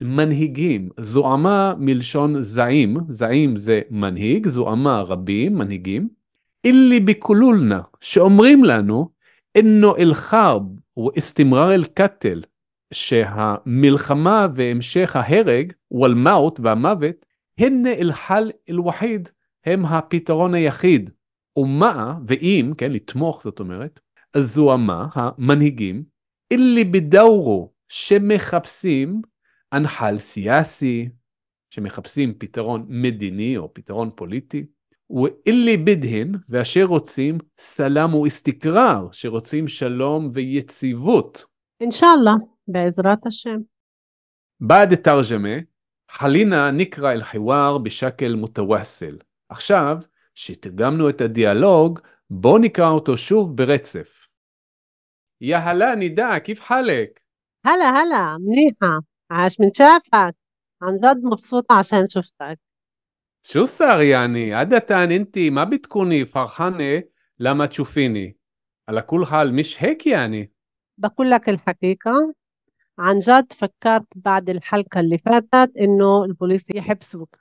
המנהיגים, 0.00 0.88
זוהמה 1.00 1.74
מלשון 1.78 2.42
זעים, 2.42 2.96
זעים 3.08 3.56
זה 3.56 3.80
מנהיג, 3.90 4.48
זוהמה 4.48 5.02
רבים, 5.02 5.54
מנהיגים. 5.58 6.08
אילי 6.64 7.00
ביקולולנה, 7.00 7.80
שאומרים 8.00 8.64
לנו, 8.64 9.08
אינו 9.54 9.96
אל-חרב 9.96 10.62
ואסתמרר 10.98 11.74
אל-קטל, 11.74 12.42
שהמלחמה 12.92 14.46
והמשך 14.54 15.16
ההרג, 15.16 15.72
ואל-מאות 15.90 16.60
והמוות, 16.60 17.26
הן 17.58 17.86
אל-חל 17.86 18.50
אל-וחיד, 18.70 19.28
הם 19.66 19.84
הפתרון 19.84 20.54
היחיד. 20.54 21.10
ומה, 21.56 22.18
ואם, 22.26 22.72
כן, 22.78 22.92
לתמוך 22.92 23.42
זאת 23.44 23.60
אומרת, 23.60 24.00
זוהמה 24.36 25.08
המנהיגים, 25.14 26.04
אלי 26.52 26.84
בדאורו, 26.84 27.72
שמחפשים 27.88 29.22
אנחל 29.72 30.18
סיאסי, 30.18 31.08
שמחפשים 31.70 32.34
פתרון 32.38 32.86
מדיני 32.88 33.56
או 33.56 33.74
פתרון 33.74 34.10
פוליטי, 34.16 34.66
ואלי 35.10 35.76
בדהן, 35.76 36.34
ואשר 36.48 36.84
רוצים 36.84 37.38
סלאם 37.58 38.14
ואיסתקרר, 38.14 39.08
שרוצים 39.12 39.68
שלום 39.68 40.30
ויציבות. 40.32 41.44
אינשאללה, 41.80 42.34
בעזרת 42.68 43.26
השם. 43.26 43.56
בעד 44.60 44.94
תרג'מה, 44.94 45.56
חלינה 46.10 46.70
נקרא 46.70 47.12
אל 47.12 47.22
חיוואר 47.22 47.78
בשקל 47.78 48.34
מותווסל. 48.34 49.16
עכשיו, 49.49 49.97
שתרגמנו 50.35 51.09
את 51.09 51.21
הדיאלוג, 51.21 51.99
בואו 52.29 52.57
נקרא 52.57 52.89
אותו 52.89 53.17
שוב 53.17 53.57
ברצף. 53.57 54.27
יא 55.41 55.57
הלה 55.57 55.95
נידה, 55.95 56.39
כיף 56.39 56.61
חלק? 56.61 57.19
هلا 57.65 57.91
هلا 57.91 58.37
منيحة 58.37 59.01
عاش 59.31 59.59
من 59.59 59.73
شافك 59.73 60.35
عن 60.81 60.93
جد 60.93 61.23
مبسوطة 61.23 61.75
عشان 61.75 62.05
شفتك 62.09 62.59
شو 63.43 63.65
صار 63.65 64.01
يعني 64.01 64.53
عادة 64.53 65.03
انت 65.03 65.37
ما 65.37 65.63
بتكوني 65.63 66.25
فرحانة 66.25 67.03
لما 67.39 67.65
تشوفيني 67.65 68.37
على 68.89 69.01
كل 69.01 69.25
حال 69.25 69.53
مش 69.53 69.83
هيك 69.83 70.07
يعني 70.07 70.53
بقول 70.97 71.31
لك 71.31 71.49
الحقيقة 71.49 72.33
عن 72.99 73.19
جد 73.19 73.53
فكرت 73.53 74.07
بعد 74.15 74.49
الحلقة 74.49 74.99
اللي 74.99 75.17
فاتت 75.17 75.77
إنه 75.77 76.23
البوليس 76.23 76.69
يحبسوك 76.75 77.35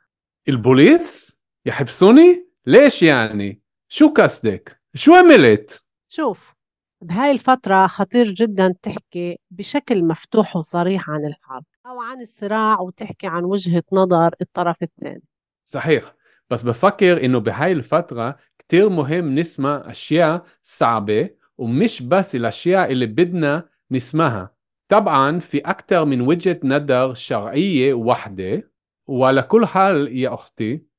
البوليس 0.49 1.32
يحبسوني؟ 1.66 2.48
ليش 2.66 3.04
يعني؟ 3.04 3.62
شو 3.88 4.08
قصدك؟ 4.08 4.82
شو 4.96 5.14
عملت؟ 5.14 5.86
شوف 6.08 6.54
بهاي 7.02 7.32
الفترة 7.32 7.88
خطير 7.88 8.32
جدا 8.32 8.76
تحكي 8.82 9.40
بشكل 9.52 10.04
مفتوح 10.06 10.56
وصريح 10.56 11.10
عن 11.10 11.26
الحرب 11.26 11.64
أو 11.86 12.02
عن 12.02 12.22
الصراع 12.22 12.80
وتحكي 12.80 13.28
عن 13.28 13.44
وجهة 13.44 13.84
نظر 13.92 14.36
الطرف 14.42 14.84
الثاني. 14.84 15.24
صحيح 15.64 16.16
بس 16.50 16.62
بفكر 16.62 17.26
إنه 17.26 17.40
بهاي 17.40 17.72
الفترة 17.72 18.38
كتير 18.60 18.90
مهم 18.90 19.40
نسمع 19.40 19.84
أشياء 19.86 20.46
صعبة 20.64 21.30
ومش 21.58 22.02
بس 22.02 22.36
الأشياء 22.36 22.92
اللي 22.92 23.06
بدنا 23.06 23.70
نسمعها. 23.92 24.54
طبعا 24.88 25.40
في 25.40 25.58
أكثر 25.58 26.06
من 26.06 26.22
وجهة 26.22 26.60
نظر 26.64 27.14
شرعية 27.14 27.94
واحدة 27.94 28.72
وعلى 29.08 29.42
كل 29.42 29.66
حال 29.66 30.18
يا 30.18 30.34
أختي 30.34 30.93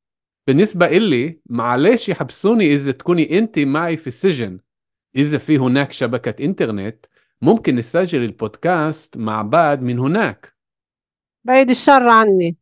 بالنسبة 0.46 0.86
إلي 0.86 1.40
معلش 1.46 2.08
يحبسوني 2.08 2.74
إذا 2.74 2.92
تكوني 2.92 3.38
أنت 3.38 3.58
معي 3.58 3.96
في 3.96 4.06
السجن. 4.06 4.60
إذا 5.16 5.38
في 5.38 5.58
هناك 5.58 5.92
شبكة 5.92 6.44
إنترنت 6.44 7.06
ممكن 7.42 7.76
نسجل 7.76 8.24
البودكاست 8.24 9.16
مع 9.16 9.42
بعض 9.42 9.82
من 9.82 9.98
هناك. 9.98 10.54
بعيد 11.44 11.70
الشر 11.70 12.08
عني. 12.08 12.56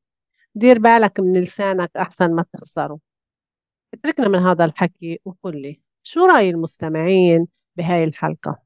دير 0.54 0.78
بالك 0.78 1.20
من 1.20 1.40
لسانك 1.40 1.90
أحسن 1.96 2.34
ما 2.34 2.44
تخسره. 2.52 2.98
اتركنا 3.94 4.28
من 4.28 4.38
هذا 4.38 4.64
الحكي 4.64 5.20
وقل 5.24 5.62
لي 5.62 5.80
شو 6.02 6.26
رأي 6.26 6.50
المستمعين 6.50 7.46
بهاي 7.76 8.04
الحلقة؟ 8.04 8.62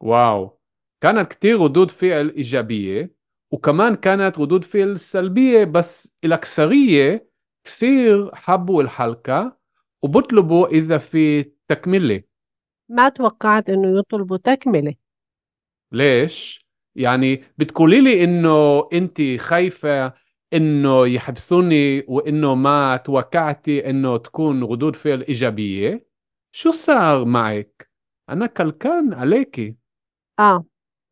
واو. 0.00 0.58
كانت 1.00 1.32
كتير 1.32 1.60
ردود 1.60 1.90
فعل 1.90 2.30
إيجابية 2.30 3.14
وكمان 3.50 3.96
كانت 3.96 4.38
ردود 4.38 4.64
فعل 4.64 5.00
سلبية 5.00 5.64
بس 5.64 6.12
الأكثرية 6.24 7.31
كثير 7.64 8.34
حبوا 8.34 8.82
الحلقة 8.82 9.56
وبطلبوا 10.02 10.66
إذا 10.68 10.98
في 10.98 11.52
تكملة 11.68 12.22
ما 12.88 13.08
توقعت 13.08 13.70
إنه 13.70 13.98
يطلبوا 13.98 14.36
تكملة 14.36 14.94
ليش؟ 15.92 16.66
يعني 16.96 17.44
بتقولي 17.58 18.00
لي 18.00 18.24
إنه 18.24 18.88
أنت 18.92 19.22
خايفة 19.38 20.12
إنه 20.52 21.06
يحبسوني 21.06 22.04
وإنه 22.08 22.54
ما 22.54 22.96
توقعتي 22.96 23.90
إنه 23.90 24.16
تكون 24.16 24.64
ردود 24.64 24.96
فعل 24.96 25.22
إيجابية؟ 25.22 26.06
شو 26.52 26.70
صار 26.70 27.24
معك؟ 27.24 27.90
أنا 28.28 28.46
كلكان 28.46 29.14
عليكي 29.14 29.76
آه 30.38 30.64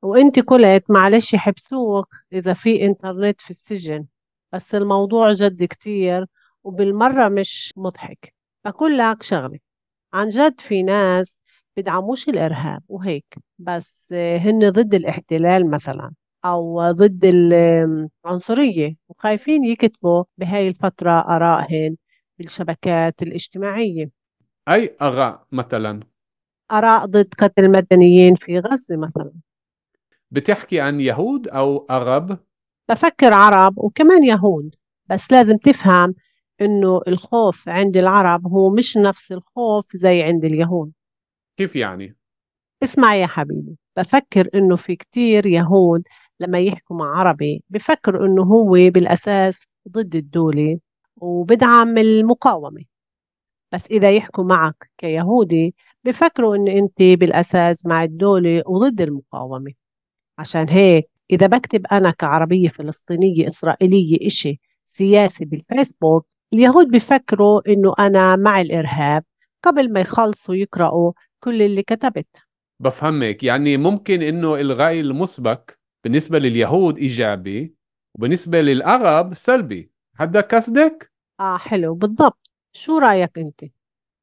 وأنت 0.02 0.38
قلت 0.40 0.90
معلش 0.90 1.34
يحبسوك 1.34 2.14
إذا 2.32 2.52
في 2.52 2.86
إنترنت 2.86 3.40
في 3.40 3.50
السجن 3.50 4.06
بس 4.52 4.74
الموضوع 4.74 5.32
جد 5.32 5.64
كتير 5.64 6.26
وبالمرة 6.64 7.28
مش 7.28 7.72
مضحك. 7.76 8.34
أقول 8.66 8.98
لك 8.98 9.22
شغلة. 9.22 9.58
عن 10.12 10.28
جد 10.28 10.60
في 10.60 10.82
ناس 10.82 11.42
بدعموش 11.76 12.28
الإرهاب 12.28 12.82
وهيك 12.88 13.38
بس 13.58 14.12
هن 14.12 14.70
ضد 14.70 14.94
الاحتلال 14.94 15.70
مثلا 15.70 16.12
أو 16.44 16.90
ضد 16.90 17.24
العنصرية 17.24 18.96
وخايفين 19.08 19.64
يكتبوا 19.64 20.24
بهاي 20.38 20.68
الفترة 20.68 21.10
آرائهن 21.36 21.96
بالشبكات 22.38 23.22
الاجتماعية. 23.22 24.10
أي 24.68 24.96
آراء 25.02 25.46
مثلا؟ 25.52 26.00
آراء 26.72 27.06
ضد 27.06 27.34
قتل 27.38 27.64
المدنيين 27.64 28.34
في 28.34 28.58
غزة 28.58 28.96
مثلا. 28.96 29.32
بتحكي 30.30 30.80
عن 30.80 31.00
يهود 31.00 31.48
أو 31.48 31.86
عرب؟ 31.90 32.38
بفكر 32.88 33.32
عرب 33.32 33.78
وكمان 33.78 34.24
يهود 34.24 34.74
بس 35.06 35.32
لازم 35.32 35.56
تفهم 35.56 36.14
إنه 36.60 37.00
الخوف 37.08 37.68
عند 37.68 37.96
العرب 37.96 38.46
هو 38.46 38.70
مش 38.70 38.96
نفس 38.96 39.32
الخوف 39.32 39.96
زي 39.96 40.22
عند 40.22 40.44
اليهود. 40.44 40.92
كيف 41.56 41.76
يعني؟ 41.76 42.16
اسمع 42.82 43.14
يا 43.14 43.26
حبيبي 43.26 43.76
بفكر 43.96 44.48
إنه 44.54 44.76
في 44.76 44.96
كتير 44.96 45.46
يهود 45.46 46.02
لما 46.40 46.58
يحكوا 46.60 46.96
مع 46.96 47.18
عربي 47.18 47.62
بفكر 47.70 48.26
إنه 48.26 48.42
هو 48.42 48.70
بالأساس 48.70 49.66
ضد 49.88 50.16
الدولة 50.16 50.78
وبدعم 51.16 51.98
المقاومة. 51.98 52.84
بس 53.72 53.86
إذا 53.90 54.10
يحكوا 54.10 54.44
معك 54.44 54.90
كيهودي 54.98 55.74
بفكروا 56.04 56.56
إن 56.56 56.68
أنت 56.68 57.02
بالأساس 57.20 57.86
مع 57.86 58.04
الدولة 58.04 58.62
وضد 58.66 59.00
المقاومة. 59.00 59.72
عشان 60.38 60.68
هيك 60.68 61.10
إذا 61.30 61.46
بكتب 61.46 61.86
أنا 61.86 62.10
كعربية 62.10 62.68
فلسطينية 62.68 63.48
إسرائيلية 63.48 64.26
إشي 64.26 64.60
سياسي 64.84 65.44
بالفيسبوك 65.44 66.26
اليهود 66.52 66.86
بفكروا 66.86 67.72
إنه 67.72 67.94
أنا 67.98 68.36
مع 68.36 68.60
الإرهاب 68.60 69.24
قبل 69.64 69.92
ما 69.92 70.00
يخلصوا 70.00 70.54
يقرأوا 70.54 71.12
كل 71.44 71.62
اللي 71.62 71.82
كتبت. 71.82 72.36
بفهمك 72.80 73.42
يعني 73.42 73.76
ممكن 73.76 74.22
إنه 74.22 74.54
الرأي 74.54 75.00
المسبق 75.00 75.70
بالنسبة 76.04 76.38
لليهود 76.38 76.98
إيجابي 76.98 77.74
وبالنسبة 78.14 78.60
للعرب 78.60 79.34
سلبي. 79.34 79.90
هذا 80.16 80.40
قصدك؟ 80.40 81.12
آه 81.40 81.56
حلو. 81.56 81.94
بالضبط. 81.94 82.50
شو 82.72 82.98
رأيك 82.98 83.38
أنت؟ 83.38 83.64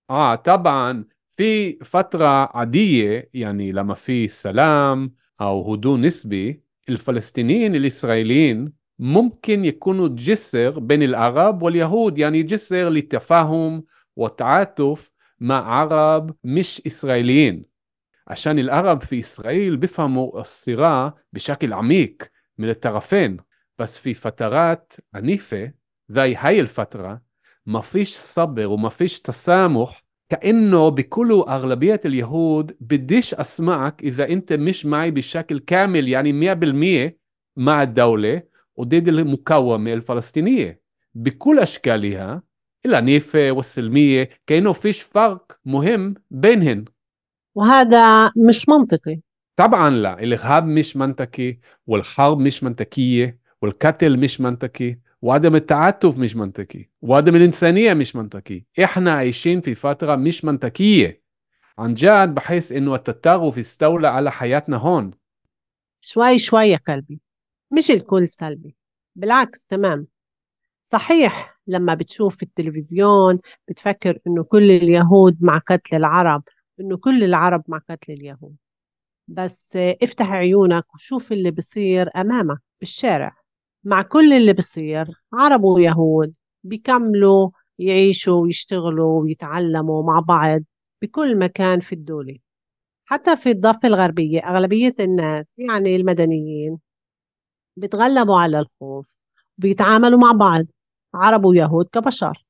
آه 0.10 0.36
طبعا 0.36 1.06
في 1.38 1.78
فترة 1.84 2.58
عادية 2.58 3.30
يعني 3.34 3.72
لما 3.72 3.94
في 3.94 4.28
سلام 4.28 5.14
أو 5.42 5.74
هدوء 5.74 6.00
نسبي 6.00 6.62
الفلسطينيين 6.90 7.76
الإسرائيليين 7.76 8.74
ممكن 9.00 9.66
يكونوا 9.66 10.08
جسر 10.08 10.80
بين 10.80 11.04
العرب 11.04 11.62
واليهود 11.62 12.18
يعني 12.18 12.44
جسر 12.44 12.90
لتفاهم 12.90 13.84
وتعاطف 14.16 15.12
مع 15.40 15.56
عرب 15.74 16.36
مش 16.44 16.82
إسرائيليين. 16.88 17.66
عشان 18.28 18.60
العرب 18.60 19.02
في 19.04 19.20
إسرائيل 19.20 19.78
بيفهموا 19.78 20.42
الصراع 20.42 21.14
بشكل 21.34 21.74
عميق 21.74 22.18
من 22.58 22.70
الطرفين. 22.70 23.38
بس 23.80 23.98
في 23.98 24.14
فترات 24.14 24.94
عنيفة 25.14 25.72
زي 26.10 26.36
هاي 26.36 26.60
الفترة 26.60 27.22
ما 27.66 27.82
فيش 27.82 28.16
صبر 28.16 28.68
وما 28.68 28.90
فيش 28.90 29.20
تسامح 29.20 30.04
كأنه 30.30 30.90
بكل 30.90 31.44
أغلبية 31.48 32.02
اليهود 32.06 32.78
بديش 32.80 33.34
أسمعك 33.34 34.04
إذا 34.04 34.30
أنت 34.30 34.54
مش 34.54 34.86
معي 34.86 35.12
بشكل 35.12 35.60
كامل 35.60 36.08
يعني 36.08 36.34
مئة 36.34 36.54
بالمئة 36.54 37.14
مع 37.56 37.84
الدولة. 37.84 38.42
وضد 38.78 39.08
المقاومة 39.08 39.94
الفلسطينية. 39.94 40.82
بكل 41.16 41.60
أشكالها 41.60 42.42
العنيفة 42.86 43.52
والسلمية 43.52 44.30
كأنه 44.48 44.74
فيش 44.74 45.02
فرق 45.02 45.60
مهم 45.66 46.16
بينهن. 46.32 46.86
وهذا 47.56 48.32
مش 48.48 48.70
منطقي. 48.70 49.20
طبعا 49.56 49.90
لا 49.90 50.20
الإرهاب 50.20 50.66
مش 50.66 50.98
منطقي 50.98 51.58
والحرب 51.88 52.40
مش 52.40 52.64
منطقية 52.64 53.40
والقتل 53.62 54.20
مش 54.20 54.42
منطقي 54.42 55.00
وعدم 55.22 55.56
التعاطف 55.56 56.18
مش 56.18 56.36
منطقي 56.36 56.90
وعدم 57.02 57.36
الإنسانية 57.36 57.94
مش 57.94 58.16
منطقي. 58.16 58.64
إحنا 58.84 59.12
عايشين 59.12 59.62
في 59.62 59.76
فترة 59.76 60.16
مش 60.16 60.46
منطقية. 60.46 61.22
عن 61.78 61.94
جد 61.94 62.34
بحس 62.36 62.72
إنه 62.72 62.96
التطرف 62.96 63.58
استولى 63.58 64.08
على 64.08 64.32
حياتنا 64.32 64.78
هون. 64.78 65.12
شوي 66.02 66.40
شوي 66.40 66.68
يا 66.70 66.78
قلبي. 66.78 67.20
مش 67.72 67.92
الكل 67.92 68.28
سلبي. 68.28 68.76
بالعكس 69.16 69.66
تمام. 69.66 70.08
صحيح 70.84 71.60
لما 71.68 71.94
بتشوف 71.94 72.36
في 72.38 72.44
التلفزيون 72.44 73.40
بتفكر 73.68 74.20
إنه 74.28 74.44
كل 74.44 74.72
اليهود 74.72 75.38
مع 75.42 75.58
قتل 75.58 75.96
العرب 75.96 76.44
إنه 76.80 76.98
كل 76.98 77.24
العرب 77.24 77.64
مع 77.68 77.78
قتل 77.90 78.14
اليهود. 78.14 78.56
بس 79.28 79.78
افتح 79.78 80.32
عيونك 80.32 80.96
وشوف 80.96 81.32
اللي 81.32 81.52
بصير 81.52 82.10
أمامك 82.16 82.60
بالشارع. 82.80 83.38
مع 83.84 84.02
كل 84.02 84.34
اللي 84.34 84.54
بصير 84.54 85.08
عرب 85.34 85.64
ويهود 85.64 86.38
بيكملوا 86.64 87.50
يعيشوا 87.80 88.42
ويشتغلوا 88.42 89.22
ويتعلموا 89.22 90.04
مع 90.04 90.20
بعض 90.20 90.62
بكل 91.02 91.40
مكان 91.40 91.80
في 91.80 91.94
الدولة. 91.94 92.38
حتى 93.06 93.36
في 93.38 93.52
الضفة 93.52 93.88
الغربية 93.88 94.40
أغلبية 94.40 94.96
الناس 95.00 95.46
يعني 95.58 95.96
المدنيين 95.96 96.80
بيتغلبوا 97.78 98.40
على 98.40 98.60
الخوف 98.60 99.18
بيتعاملوا 99.58 100.20
مع 100.20 100.32
بعض 100.32 100.66
عرب 101.14 101.46
ويهود 101.46 101.86
كبشر 101.92 102.46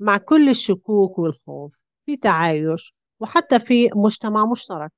مع 0.00 0.16
كل 0.16 0.48
الشكوك 0.48 1.18
والخوف 1.18 1.82
في 2.06 2.16
تعايش 2.16 2.94
وحتى 3.20 3.58
في 3.58 3.90
مجتمع 3.94 4.44
مشترك. 4.46 4.92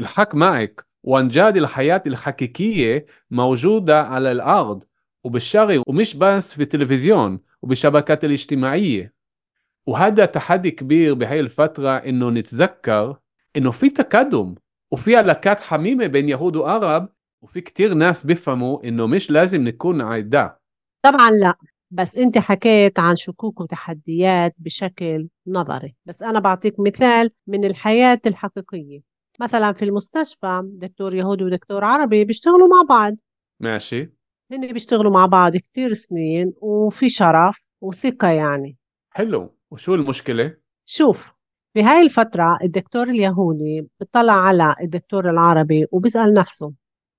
الحق 0.00 0.34
معك 0.34 0.86
وانجاد 1.02 1.56
الحياة 1.56 2.02
الحقيقية 2.06 3.06
موجودة 3.30 4.02
على 4.02 4.32
الأرض 4.32 4.84
وبالشرق 5.24 5.82
ومش 5.86 6.16
بس 6.16 6.54
في 6.54 6.62
التلفزيون 6.62 7.40
وبالشبكات 7.62 8.24
الاجتماعية. 8.24 9.14
وهذا 9.86 10.24
تحدي 10.24 10.70
كبير 10.70 11.14
بهاي 11.14 11.40
الفترة 11.40 11.90
إنه 11.90 12.30
نتذكر 12.30 13.16
إنه 13.56 13.70
في 13.70 13.90
تقدم 13.90 14.54
وفي 14.90 15.16
علاقات 15.16 15.60
حميمة 15.60 16.06
بين 16.06 16.28
يهود 16.28 16.56
وعرب 16.56 17.08
وفي 17.42 17.60
كتير 17.60 17.94
ناس 17.94 18.26
بيفهموا 18.26 18.84
إنه 18.84 19.06
مش 19.06 19.30
لازم 19.30 19.60
نكون 19.60 20.00
عداء 20.00 20.60
طبعا 21.02 21.30
لا 21.30 21.54
بس 21.90 22.16
أنت 22.16 22.38
حكيت 22.38 22.98
عن 22.98 23.16
شكوك 23.16 23.60
وتحديات 23.60 24.54
بشكل 24.58 25.28
نظري. 25.46 25.96
بس 26.06 26.22
أنا 26.22 26.40
بعطيك 26.40 26.80
مثال 26.80 27.30
من 27.46 27.64
الحياة 27.64 28.20
الحقيقية. 28.26 29.00
مثلا 29.40 29.72
في 29.72 29.84
المستشفى 29.84 30.62
دكتور 30.64 31.14
يهودي 31.14 31.44
ودكتور 31.44 31.84
عربي 31.84 32.24
بيشتغلوا 32.24 32.68
مع 32.68 32.82
بعض. 32.88 33.16
ماشي. 33.60 34.10
هن 34.52 34.72
بيشتغلوا 34.72 35.12
مع 35.12 35.26
بعض 35.26 35.56
كتير 35.56 35.94
سنين 35.94 36.52
وفي 36.60 37.08
شرف 37.08 37.64
وثقة 37.80 38.28
يعني. 38.28 38.76
حلو. 39.10 39.56
وشو 39.70 39.94
المشكلة؟ 39.94 40.56
شوف 40.84 41.34
في 41.74 41.82
هاي 41.82 42.02
الفترة 42.02 42.58
الدكتور 42.62 43.08
اليهودي 43.08 43.88
بيطلع 44.00 44.32
على 44.32 44.74
الدكتور 44.80 45.30
العربي 45.30 45.86
وبيسأل 45.92 46.34
نفسه 46.34 46.72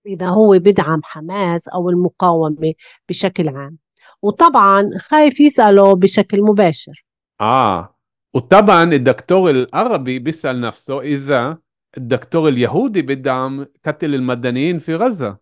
إذا 0.06 0.28
هو 0.28 0.60
بدعم 0.60 1.02
حماس 1.04 1.68
أو 1.68 1.90
المقاومة 1.90 2.74
بشكل 3.10 3.50
عام. 3.50 3.78
وطبعا 4.22 4.90
خايف 4.98 5.40
يسأله 5.40 5.96
بشكل 5.96 6.42
مباشر. 6.42 7.06
آه. 7.42 7.96
وطبعا 8.34 8.84
الدكتور 8.84 9.50
العربي 9.50 10.20
بيسأل 10.20 10.62
نفسه 10.62 11.02
إذا 11.02 11.58
الدكتور 11.98 12.50
اليهودي 12.50 13.02
بدعم 13.02 13.66
قتل 13.86 14.16
المدنيين 14.16 14.80
في 14.80 14.96
غزة. 14.96 15.38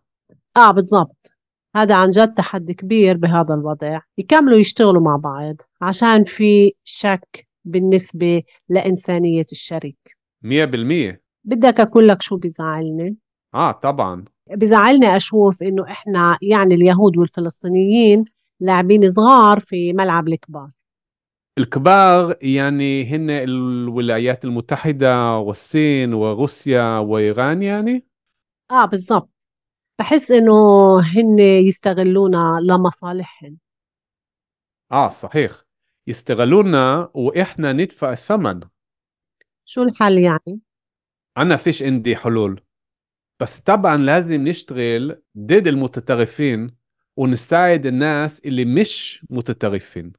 آه 0.56 0.70
بالضبط. 0.70 1.32
هذا 1.76 1.94
عن 1.94 2.10
جد 2.10 2.34
تحدي 2.34 2.74
كبير 2.74 3.16
بهذا 3.16 3.54
الوضع. 3.54 4.00
يكملوا 4.18 4.58
يشتغلوا 4.58 5.02
مع 5.02 5.16
بعض 5.16 5.56
عشان 5.80 6.24
في 6.24 6.72
شك 6.84 7.48
بالنسبة 7.64 8.42
لإنسانية 8.68 9.46
الشريك. 9.52 10.16
مية 10.42 10.64
بالمية. 10.64 11.22
بدك 11.44 11.80
أقول 11.80 12.08
لك 12.08 12.22
شو 12.22 12.36
بيزعلني؟ 12.36 13.16
آه 13.54 13.72
طبعا. 13.72 14.24
بزعلني 14.50 15.16
أشوف 15.16 15.62
إنه 15.62 15.84
إحنا 15.90 16.38
يعني 16.42 16.74
اليهود 16.74 17.18
والفلسطينيين 17.18 18.24
لاعبين 18.60 19.10
صغار 19.10 19.60
في 19.60 19.92
ملعب 19.92 20.28
الكبار. 20.28 20.70
الكبار 21.58 22.36
يعني 22.42 23.04
هن 23.04 23.30
الولايات 23.30 24.44
المتحدة 24.44 25.36
والصين 25.36 26.14
وروسيا 26.14 26.98
وإيران 26.98 27.62
يعني؟ 27.62 28.06
آه 28.70 28.84
بالضبط. 28.84 29.30
بحس 29.98 30.30
إنه 30.30 30.98
هن 31.00 31.38
يستغلونا 31.38 32.58
لمصالحهم. 32.62 33.58
آه 34.92 35.08
صحيح. 35.08 35.52
يستغلونا 36.06 37.10
وإحنا 37.14 37.72
ندفع 37.72 38.12
الثمن. 38.12 38.60
شو 39.64 39.82
الحل 39.82 40.18
يعني؟ 40.18 40.60
أنا 41.38 41.56
فيش 41.56 41.82
عندي 41.82 42.16
حلول. 42.16 42.60
بس 43.40 43.60
طبعا 43.60 43.96
لازم 43.96 44.48
نشتغل 44.48 45.22
ضد 45.38 45.68
المتطرفين 45.68 46.70
ونساعد 47.16 47.86
الناس 47.86 48.40
اللي 48.44 48.64
مش 48.64 49.24
متطرفين. 49.30 50.12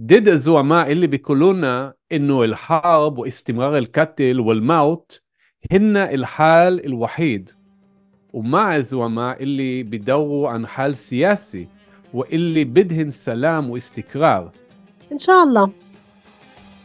ضد 0.00 0.28
الزعماء 0.28 0.92
اللي 0.92 1.06
بيقولونا 1.06 1.94
إنه 2.12 2.44
الحرب 2.44 3.18
واستمرار 3.18 3.78
القتل 3.78 4.40
والموت 4.40 5.20
هن 5.72 5.96
الحال 5.96 6.86
الوحيد. 6.86 7.50
ومع 8.32 8.76
الزعماء 8.76 9.42
اللي 9.42 9.82
بيدوروا 9.82 10.48
عن 10.48 10.66
حل 10.66 10.94
سياسي 10.94 11.68
واللي 12.14 12.64
بدهن 12.64 13.10
سلام 13.10 13.70
واستقرار. 13.70 14.50
إن 15.12 15.18
شاء 15.18 15.42
الله. 15.44 15.70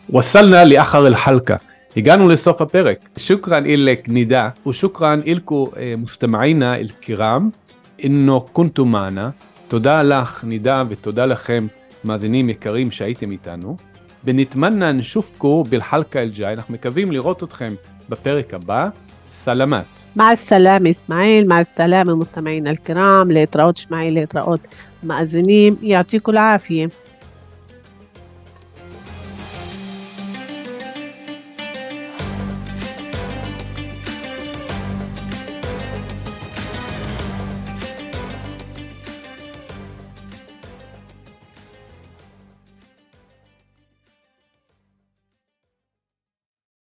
وصلنا 0.10 0.66
لآخر 0.66 1.08
الحلقة. 1.08 1.60
הגענו 1.98 2.28
לסוף 2.28 2.62
הפרק. 2.62 2.98
שוכרן 3.18 3.66
אילק 3.66 4.10
נידה, 4.10 4.50
ושוכרן 4.68 5.20
אילקו 5.26 5.68
אה, 5.78 5.94
מוסטמעינה 5.98 6.76
אל 6.76 6.88
קירם, 7.00 7.50
אינו 8.00 8.46
כונתו 8.54 8.86
מענה. 8.86 9.30
תודה 9.68 10.04
לך 10.04 10.44
נידה 10.44 10.84
ותודה 10.90 11.26
לכם 11.26 11.68
מאזינים 12.04 12.50
יקרים 12.50 12.92
שהייתם 12.92 13.32
איתנו. 13.32 13.78
ונתמנה 14.26 15.04
שופקו 15.04 15.64
בלחלקה 15.70 16.22
אל 16.22 16.30
ג'אי, 16.30 16.54
אנחנו 16.54 16.74
מקווים 16.74 17.12
לראות 17.12 17.44
אתכם 17.44 17.74
בפרק 18.10 18.54
הבא. 18.54 18.90
סלמת. 19.28 19.86
مع 20.16 20.32
السلامة 20.32 20.90
إسماعيل 20.90 21.48
مع 21.48 21.60
السلامة 21.60 22.26
אל 22.38 22.68
الكرام 22.68 23.32
لاترאות 23.32 23.78
שמעי 23.78 24.12
להתראות 24.12 24.60
מאזינים 25.04 25.76
יעתיקו 25.82 26.32
العافية 26.32 26.88